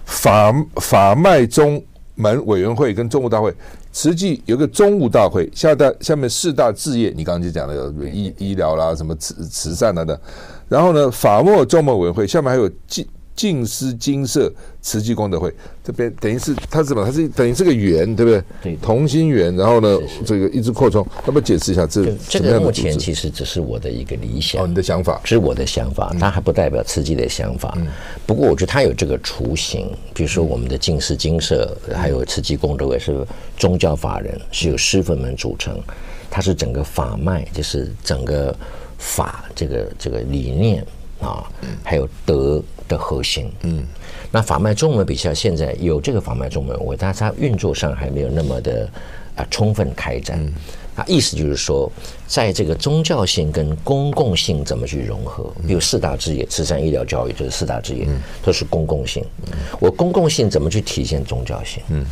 [0.03, 1.79] 法法脉中
[2.15, 3.53] 门委员会跟中国大会。
[3.97, 10.21] 实际有个中务大会，下大下面四大置业，你刚刚就讲了有医医疗啦，什么慈慈善啦的，
[10.69, 13.09] 然后呢，法没宗门委员会下面还有纪。
[13.37, 17.05] 静思精舍慈济功德会这边等于是它是什么？
[17.05, 18.43] 它是等于是个圆，对不对？
[18.63, 19.55] 对，同心圆。
[19.55, 21.05] 然后呢，是是这个一直扩充。
[21.27, 24.63] 要不要解释一下这这个目前其实只是我的一个理想。
[24.63, 27.75] 哦，你的想法是我的想法，它还不代表慈济的想法。
[27.77, 27.85] 嗯。
[28.25, 33.23] 不过我觉得它有这个雏形，比如说我们的净思精舍，还有慈济功德会是
[33.55, 35.79] 宗教法人，是由师粉们组成，
[36.31, 38.53] 它是整个法脉，就是整个
[38.97, 40.83] 法这个这个理念
[41.21, 41.47] 啊，
[41.83, 42.63] 还有德。
[42.87, 43.83] 的核心，嗯，
[44.31, 48.89] 那法脉中文比较现在有这个法脉中文，我但是它运作上还没有那么的
[49.35, 50.39] 啊充分开展。
[50.95, 51.91] 那意思就是说，
[52.25, 55.47] 在这个宗教性跟公共性怎么去融合？
[55.67, 58.07] 比如四大职业，慈善、医疗、教育，就是四大职业，
[58.41, 59.23] 都是公共性。
[59.79, 61.83] 我公共性怎么去体现宗教性？
[61.89, 62.03] 嗯，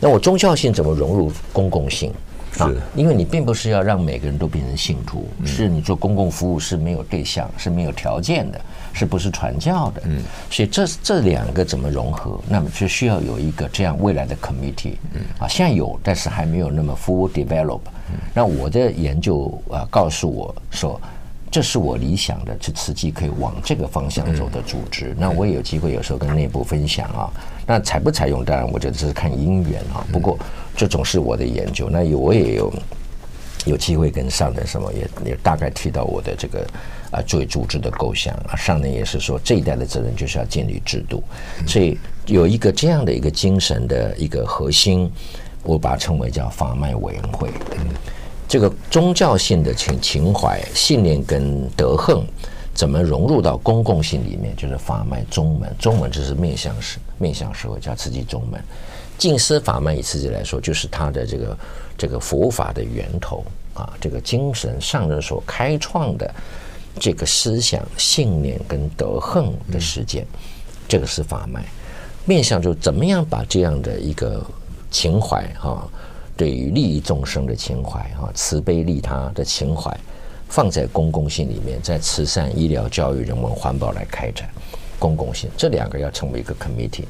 [0.00, 2.12] 那我宗教性怎么融入公共性？
[2.58, 8.60] 啊，因为你并不是要让每个人都变成信徒，是你做公共服务是没有对象，是没有条件的。
[8.94, 10.02] 是不是传教的？
[10.04, 12.38] 嗯，所以这这两个怎么融合？
[12.46, 14.96] 那么就需要有一个这样未来的 committee。
[15.14, 17.80] 嗯，啊，现在有，但是还没有那么 full develop。
[18.10, 21.00] 嗯，那我的研究啊，告诉我说，
[21.50, 25.16] 这是我理想的，是慈济可以往这个方向走的组织。
[25.18, 27.32] 那我也有机会有时候跟内部分享啊。
[27.66, 30.06] 那采不采用，当然我觉得这是看因缘啊。
[30.12, 30.38] 不过
[30.76, 31.88] 这种是我的研究。
[31.90, 32.72] 那有我也有
[33.66, 36.66] 有机会跟上人什么也也大概提到我的这个。
[37.12, 41.22] 啊，作为组织的构想啊，上人也是说，这一代的责任就是要建立制度，
[41.66, 45.12] 所以有一个这样的一个精神的一个核心，
[45.62, 47.50] 我把它称为叫法脉委员会。
[48.48, 52.24] 这个宗教性的情情怀、信念跟德行，
[52.74, 54.54] 怎么融入到公共性里面？
[54.56, 58.62] 就是法脉宗门，宗门就是面向社面向社会，叫慈济宗门。
[59.18, 61.58] 静思法脉以慈济来说，就是它的这个
[61.96, 66.32] 这个佛法的源头啊，这个精神上人所开创的。
[67.00, 70.26] 这个思想、信念跟德行的实践，
[70.86, 71.64] 这个是法脉。
[72.26, 74.44] 面向就怎么样把这样的一个
[74.90, 75.88] 情怀哈，
[76.36, 79.90] 对于利益众生的情怀哈，慈悲利他的情怀，
[80.52, 84.46] 放在公共性里面，在慈善、医疗、教育、人文、环保来开展
[84.98, 87.04] 公共性，这两个要成为一个 committee，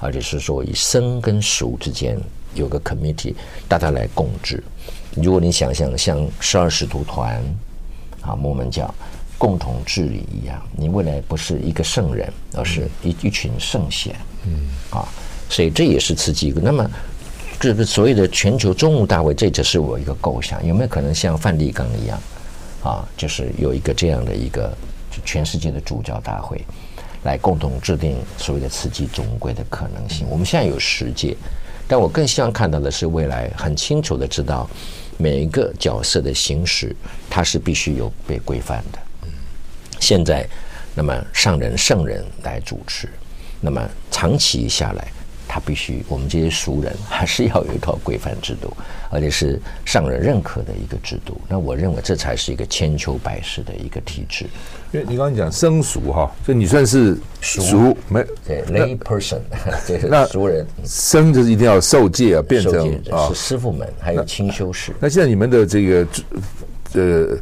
[0.00, 2.18] 而且是说以生跟熟之间
[2.52, 3.32] 有个 committee，
[3.68, 4.60] 大家来共治。
[5.14, 7.40] 如果你想象像十二使徒团
[8.22, 8.92] 啊，摩门教
[9.38, 15.06] 共同治理一样，你未来不是一个圣人，而是一一群圣贤，嗯啊，
[15.48, 16.52] 所以这也是慈济。
[16.60, 16.90] 那么
[17.60, 22.20] 这个所谓的全球中务大会，这只是我一个构想，有没有可能像梵蒂冈一样
[22.82, 24.76] 啊，就是有一个这样的一个
[25.24, 26.64] 全世界的主教大会，
[27.24, 30.26] 来共同制定所谓的慈济总归的可能性？
[30.28, 31.36] 我们现在有十届，
[31.86, 34.68] 但我更希望看到的是未来很清楚的知道。
[35.18, 36.96] 每一个角色的行使，
[37.28, 38.98] 它是必须有被规范的。
[40.00, 40.48] 现在，
[40.94, 43.06] 那么上人圣人来主持，
[43.60, 45.12] 那么长期下来。
[45.52, 48.72] 他必须，我们这些俗人还是要有一套规范制度，
[49.10, 51.40] 而且是上人认可的一个制度。
[51.48, 54.46] 那我认为这才是一个千秋百世的一个体制。
[54.92, 59.40] 因为你刚刚讲生俗哈，就你算是俗没对 lay person，
[59.84, 60.64] 这是俗人。
[60.84, 64.92] 生就是一定要受戒啊，变成是师傅们，还有清修士。
[65.00, 66.06] 那现在你们的这个
[66.92, 67.36] 呃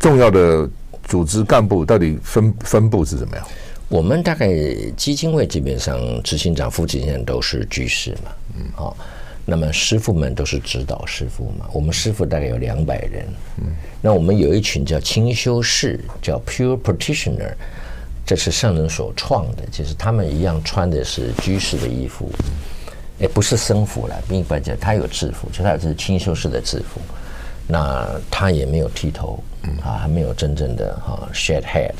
[0.00, 0.66] 重要的
[1.04, 3.46] 组织干部到底分分布是怎么样？
[3.92, 4.48] 我们大概
[4.96, 8.96] 基金会基本上执行长、副执行长都是居士嘛，嗯，好，
[9.44, 11.68] 那么师傅们都是指导师傅嘛。
[11.74, 13.28] 我们师傅大概有两百人，
[13.58, 13.66] 嗯，
[14.00, 17.52] 那我们有一群叫清修士，叫 Pure Practitioner，
[18.24, 22.30] 这是上人所创的，就是他们一样穿的是居士的衣服，
[23.18, 26.98] 也不是僧服了，并不讲他有制服，就他是清修士的制服，
[27.68, 29.38] 那他也没有剃头，
[29.84, 31.92] 啊，还没有真正的哈 shed head。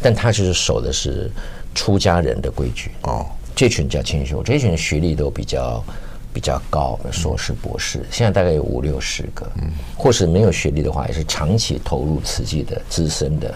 [0.00, 1.30] 但他就是守的是
[1.74, 3.26] 出家人的规矩哦。
[3.54, 5.84] 这群叫清修，这群学历都比较
[6.32, 9.50] 比较高，硕士、博士，现在大概有五六十个。
[9.60, 13.50] 嗯，或是没有学历的话，也是长期投入慈济的资深的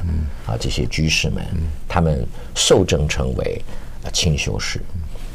[0.45, 1.42] 啊这些居士们，
[1.88, 3.62] 他们受证成为
[4.12, 4.80] 清修士。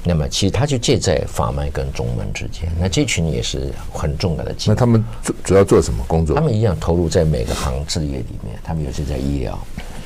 [0.04, 2.72] 那么其实他就介在法门跟宗门之间。
[2.80, 4.56] 那这群也是很重要的。
[4.66, 6.36] 那他们主主要做什么工作？
[6.36, 8.58] 他们一样投入在每个行职业里面。
[8.64, 9.60] 他们有些在医疗。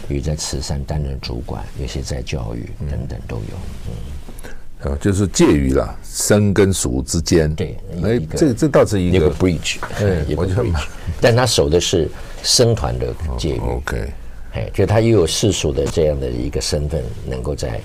[0.10, 3.44] 有在慈善担任主管，有些在教育等等都有。
[3.88, 4.52] 嗯，
[4.84, 7.54] 呃，就是介于了生跟熟之间。
[7.56, 9.78] 对，哎，这这倒是一个 bridge。
[9.98, 10.66] 对，我觉得，
[11.22, 12.10] 但他守的是
[12.44, 13.60] 生团的界域。
[13.60, 14.14] OK，
[14.54, 17.80] 哎，就他又有世俗的这样的一个身份，能够在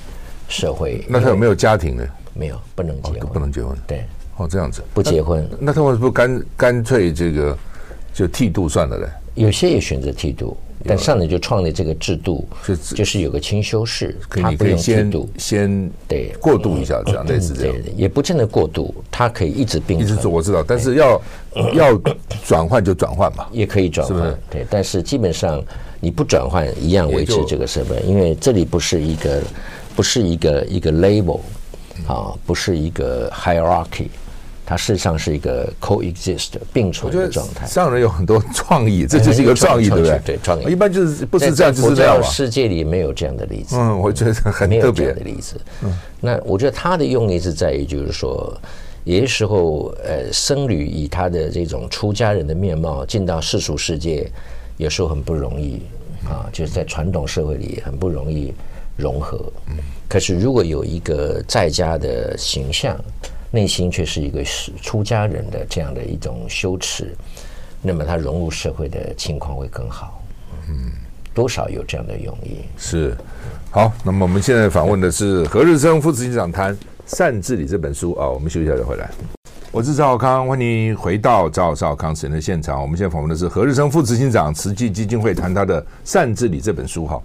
[0.49, 1.05] 社会。
[1.09, 2.05] 那他有没有家庭呢？
[2.35, 3.77] 没有，不能结婚，不能结婚。
[3.87, 4.05] 对，
[4.37, 7.57] 哦，这样子不结婚，那他为什么不干干脆这个
[8.13, 9.09] 就剃度算了呢？
[9.35, 10.57] 有些也选择剃度。
[10.89, 12.49] 但上人就创立这个制度，
[12.95, 16.33] 就是有个清修士，他不用剃度，先对。
[16.41, 21.21] 过渡一下，这样类似这样，也不见得过渡，它可以一直并存，一直做我知道，但是要
[21.75, 22.01] 要
[22.47, 25.63] 转换就转换嘛，也可以转换，对，但是基本上
[26.01, 29.43] 你不转换一样维持这个身份，因为这里不是一个
[29.95, 31.41] 不是一个一个 label
[32.07, 34.07] 啊，不是一个 hierarchy。
[34.69, 37.67] 它事实上是一个 coexist 并存的状态。
[37.67, 40.21] 上人有很多创意，这就是一个创意，对不对？
[40.27, 40.71] 对，创意。
[40.71, 42.23] 一般就是不是这样，就是这样。
[42.23, 43.77] 世界里没有这样的例子。
[43.77, 45.59] 嗯，我觉得很特别的例子。
[45.83, 48.55] 嗯，那我觉得他的用意是在于，就是说，
[49.05, 54.31] 有些时候，呃，僧侣以他的这种出家人的面貌进到世俗世界，
[54.77, 55.81] 有时候很不容易
[56.29, 58.53] 啊，就是在传统社会里很不容易
[58.99, 59.51] 融合。
[59.71, 59.77] 嗯，
[60.11, 62.95] 可是如果有一个在家的形象。
[63.51, 67.17] 内心却是一个是出家人的这样的一种羞耻，
[67.81, 70.23] 那么他融入社会的情况会更好。
[70.69, 70.93] 嗯，
[71.33, 72.59] 多少有这样的用意。
[72.77, 73.17] 是，
[73.71, 76.77] 好，那么我们现在访问的是何日生副执行长谈
[77.07, 78.29] 《善治理》这本书啊。
[78.29, 79.09] 我们休息一下再回来。
[79.73, 82.83] 我是赵少康，欢迎回到赵少康时间的现场。
[82.83, 87.07] 我们现在访问的是何日生副执行长，慈济基金会谈他的《善治理》这本书。
[87.07, 87.23] 哈，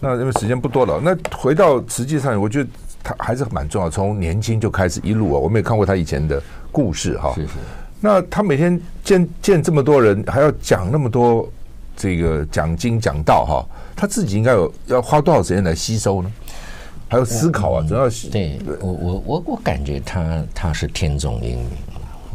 [0.00, 2.70] 那因为时间不多了，那回到实际上，我觉得。
[3.02, 6.42] 他还是蛮重要，从年轻就开始一路啊，我们也看过他以前的
[6.72, 7.32] 故事哈。
[7.34, 7.52] 是是。
[8.00, 11.50] 那他每天见见这么多人，还要讲那么多
[11.96, 16.32] 这个讲经讲道哈，他自己应该有要花多少时间来吸收呢？
[17.08, 21.66] 还有思考啊，主要是对我我我我感觉他他是天纵英明。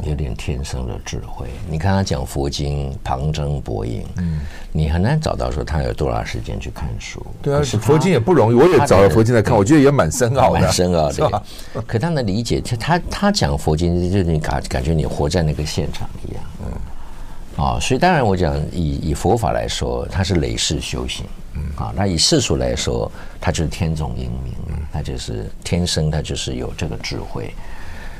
[0.01, 4.39] 有点天生的智慧，你看他讲佛经旁征博引，嗯，
[4.71, 7.23] 你很难找到说他有多少时间去看书。
[7.41, 11.43] 对啊，佛经也不容易，我也找了佛经来看，我觉得也蛮深奥的，蛮深奥的。
[11.85, 24.53] 可他能理解，他他他讲佛经，就你感感觉你活在那个现场一样，嗯，啊，所以当然我讲以以佛法来说，他是累世修行，嗯，啊，那以世俗来说，他就是天纵英明，
[24.91, 27.53] 他就是天生，他就是有这个智慧。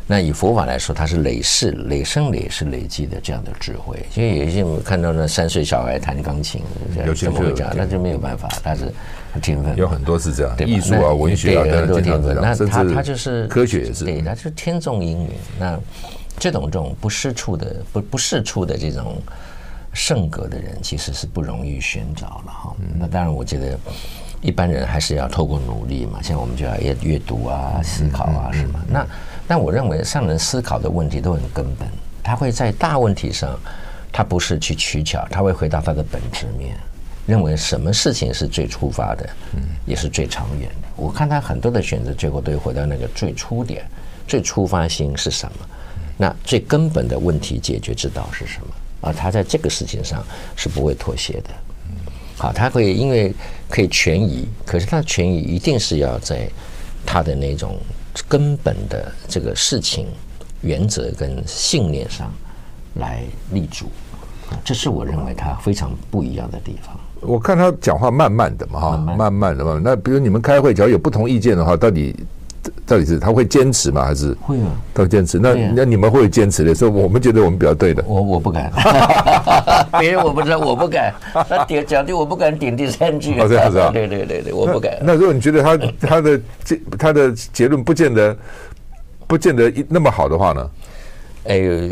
[0.06, 4.06] 那以佛法来说，它是累世、累生、累世累积的这样的智慧。
[4.16, 6.62] 因为有一些我们看到那三岁小孩弹钢琴，
[7.06, 8.92] 有些会讲，那就没有办法，他是
[9.42, 9.76] 天分。
[9.78, 12.36] 有很多是这样，艺术啊、文学啊，很多天分。
[12.36, 15.30] 那他他就是科学也是，对，他就是天纵英明。
[15.58, 15.80] 那
[16.38, 19.22] 这种这种不世出的不不世出的这种
[19.94, 22.76] 圣格的人，其实是不容易寻找了哈。
[23.00, 23.80] 那当然，我觉得
[24.42, 28.80] 一般人还是要透过努力嘛，像我们就要阅阅读啊、思考啊什么。
[28.90, 29.08] 那
[29.48, 31.88] 但我认为上人思考的问题都很根本，
[32.24, 33.60] 他会在大问题上，
[34.12, 36.76] 他不是去取巧，他会回到他的本质面，
[37.26, 40.88] 认为什么事情是最出发的，嗯也是最长远的。
[40.96, 43.86] 我看他很多的选择，最后都会回到那个最初点，
[44.28, 45.68] 最出发心是什么？
[46.16, 48.68] 那最根本的问题解决之道是什么？
[49.02, 50.24] 而他在这个事情上
[50.56, 51.50] 是不会妥协的。
[52.38, 53.34] 好，他会因为
[53.70, 56.48] 可以权宜，可是他的权宜一定是要在
[57.06, 57.78] 他的那种
[58.28, 60.08] 根本的这个事情
[60.62, 62.32] 原则跟信念上
[62.96, 63.86] 来立足。
[64.64, 66.96] 这是我认为他非常不一样的地方。
[67.22, 69.80] 我看他讲话慢慢的嘛，哈，慢慢的嘛。
[69.84, 72.16] 那比如你们开会，只要有不同意见的话，到底？
[72.86, 74.06] 到底是他会坚持吗？
[74.06, 74.72] 还是会啊？
[74.94, 75.40] 他会坚持。
[75.40, 78.04] 那那你们会坚持的所以，我们觉得我们比较对的。
[78.08, 78.72] 我我不敢，
[80.00, 81.14] 别人我不知道，我不敢。
[81.48, 83.40] 他点讲的，我不敢点第三句。
[83.40, 83.90] 哦，这样子啊？
[83.92, 84.98] 对对对对，我不敢。
[85.02, 88.38] 那如果你觉得他他的结他的结论不见得
[89.28, 90.70] 不见得那么好的话呢？
[91.46, 91.90] 哎呦。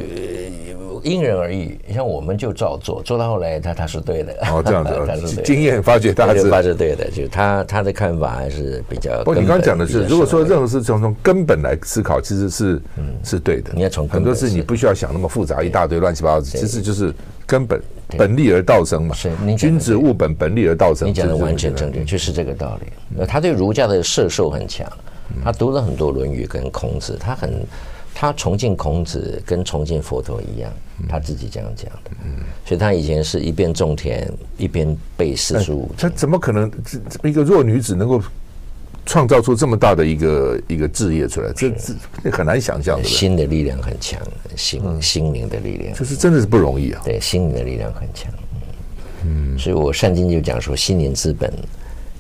[1.04, 4.34] 因人而异，像我们就照做，做到后来他他是对的。
[4.52, 9.24] 哦，这样子，他是经验发觉他是他是对的，就他他的看法还是比较。
[9.24, 13.72] 不你刚刚讲的是，如果说任何事从从根本来思考，其实是嗯是对的。
[13.74, 17.14] 你要从很多事你不需要想那么复杂，一大堆乱七八糟，其实就是
[17.46, 17.82] 根本
[18.18, 19.16] 本立而道生嘛。
[19.16, 21.08] 是，君子务本，本立而道生。
[21.08, 23.26] 你讲的完全正确，就是这个道理。
[23.26, 24.88] 他对儒家的摄受很强，
[25.44, 27.66] 他读了很多《论语》跟孔子，他很。
[28.14, 30.72] 他崇敬孔子，跟崇敬佛陀一样，
[31.10, 32.12] 他自己这样讲的。
[32.24, 35.98] 嗯，所以他以前是一边种田一边背四书五经。
[35.98, 36.72] 他怎么可能
[37.24, 38.22] 一个弱女子能够
[39.06, 41.52] 创造出这么大的一个一个事业出来？
[41.54, 43.04] 这这很难想象的。
[43.04, 44.22] 心的力量很强，
[44.56, 47.02] 心心灵的力量，这是真的是不容易啊。
[47.04, 48.32] 对，心灵的力量很强。
[49.24, 51.52] 嗯，所以我善经就讲说，心灵资本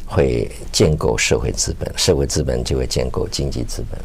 [0.07, 3.99] 会建构社会资本，社会资本就会建构经济资本。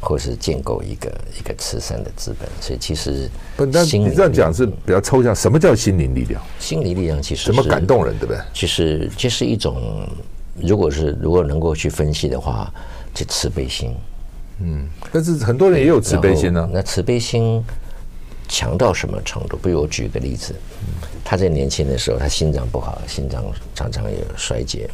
[0.00, 5.36] 或是建构一个一个慈善的资本，所以其实不，但你这样讲是比较抽象。
[5.36, 6.42] 什么叫心灵力量？
[6.58, 8.40] 心灵力量其实什么感动人，对不对？
[8.54, 10.08] 其实这是一种，
[10.56, 12.72] 如果是如果能够去分析的话，
[13.14, 13.94] 就慈悲心。
[14.62, 16.70] 嗯，但是很多人也有慈悲心呢、啊。
[16.72, 17.62] 那慈悲心
[18.48, 19.58] 强到什么程度？
[19.62, 20.54] 比如我举个例子，
[21.22, 23.44] 他在年轻的时候，他心脏不好，心脏
[23.74, 24.88] 常常有衰竭，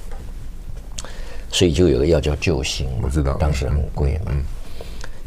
[1.50, 4.30] 所以就有个药叫救心，我知道，当时很贵嘛。
[4.30, 4.42] 嗯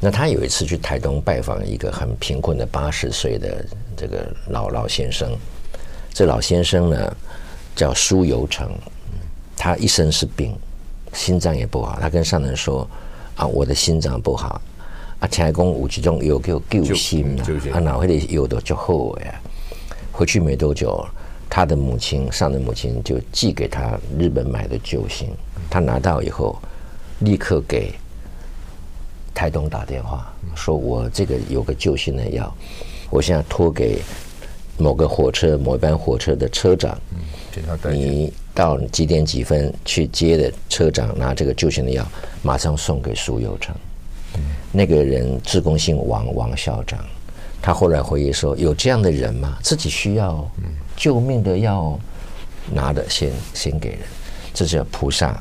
[0.02, 3.66] 那他有一次去台东拜访一个很贫困的八十岁的
[3.98, 5.30] 这个老老先生，
[6.14, 7.18] 这老先生呢
[7.76, 8.72] 叫苏有成，
[9.58, 10.56] 他一身是病，
[11.12, 11.98] 心脏也不好。
[12.00, 12.90] 他跟上人说
[13.36, 14.62] ：“啊，我的心脏不好，
[15.20, 17.44] 啊，天公五其中有给我救心啊，
[17.74, 19.36] 啊，哪会的有的就后悔啊。”
[20.14, 21.06] 回去没多久，
[21.50, 25.30] 他的母亲上人母亲就寄给他日本买的救心，
[25.70, 26.58] 他拿到以后
[27.20, 27.94] 立刻给。
[29.34, 32.54] 台东打电话说：“我这个有个救心的药，
[33.10, 34.02] 我现在托给
[34.78, 36.98] 某个火车某一班火车的车长，
[37.90, 42.06] 你到几点几分去接的车长拿这个救心的药，
[42.42, 43.76] 马上送给苏有成。
[44.72, 47.00] 那个人自贡姓王，王校长，
[47.62, 49.58] 他后来回忆说：有这样的人吗？
[49.62, 50.50] 自己需要
[50.96, 52.00] 救命的药，
[52.72, 54.00] 拿的先先给人，
[54.54, 55.40] 这叫菩萨。”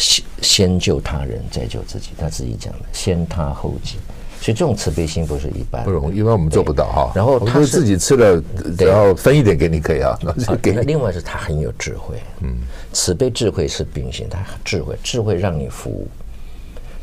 [0.00, 2.10] 先先救他人，再救自己。
[2.18, 3.96] 他自己讲的，先他后己。
[4.40, 7.12] 所以这种慈悲心不是一般，不容易，一般我们做不到哈。
[7.14, 8.42] 然后他自己吃了，
[8.78, 10.18] 只要分一点给你可以啊。
[10.62, 12.56] 给那另外是他很有智慧，嗯，
[12.90, 16.08] 慈悲智慧是并行，他智慧智慧让你服务，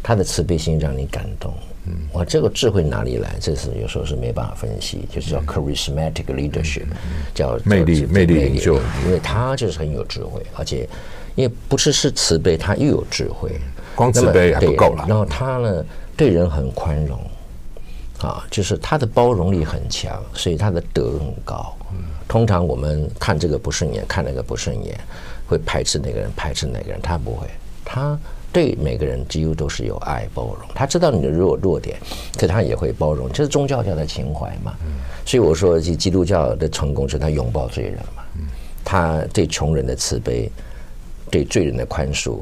[0.02, 1.54] 他的慈悲心让你感动。
[1.86, 3.36] 嗯，哇，这个智慧哪里来？
[3.40, 6.88] 这是有时候是没办法分析，就是叫 charismatic leadership，
[7.36, 10.90] 叫魅力魅力领袖，因为他就是很有智慧，而且。
[11.38, 13.62] 因为不是是慈悲，他又有智慧，
[13.96, 15.06] 光慈悲还不够了。
[15.08, 15.86] 然后他呢，
[16.16, 17.20] 对人很宽容，
[18.22, 21.78] 啊，就是他的包容力很强，所以他的德很高。
[22.28, 25.00] 通常我们看这个不顺眼，看那个不顺眼，
[25.48, 27.48] 会排斥那个人，排斥那个人，他不会，
[27.86, 28.20] 他
[28.52, 30.68] 对每个人几乎都是有爱包容。
[30.74, 32.00] 他知道你的弱弱点，
[32.36, 34.74] 可他也会包容，这是宗教教的情怀嘛。
[35.24, 38.24] 所以我说，基基督教的成功是他拥抱罪人嘛，
[38.84, 40.52] 他对穷人的慈悲。
[41.30, 42.40] 对罪人的宽恕，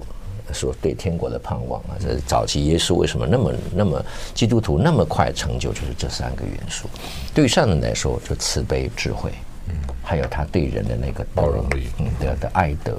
[0.53, 6.87] 说对天国的盼望啊，这早期耶稣为什么那么那么基督徒那么快成就，就是这三个元素。
[7.33, 9.31] 对于上人来说，就慈悲、智慧，
[9.69, 12.97] 嗯，还有他对人的那个包容力，嗯的的爱德，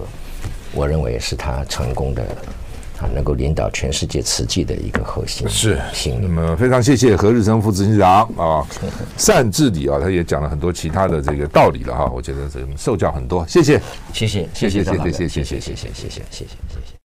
[0.72, 2.24] 我认为是他成功的
[2.98, 6.18] 啊，能够领导全世界瓷器的一个核心是行。
[6.20, 8.66] 那么非常谢谢何日生副执行长啊，
[9.16, 13.80] 善治理啊，他也讲了很多其他的这个道理了哈，我觉得这受教很多，谢谢，
[14.12, 16.75] 谢谢，谢谢，谢谢，谢谢，谢谢，谢谢，谢谢，谢谢，谢谢，谢谢。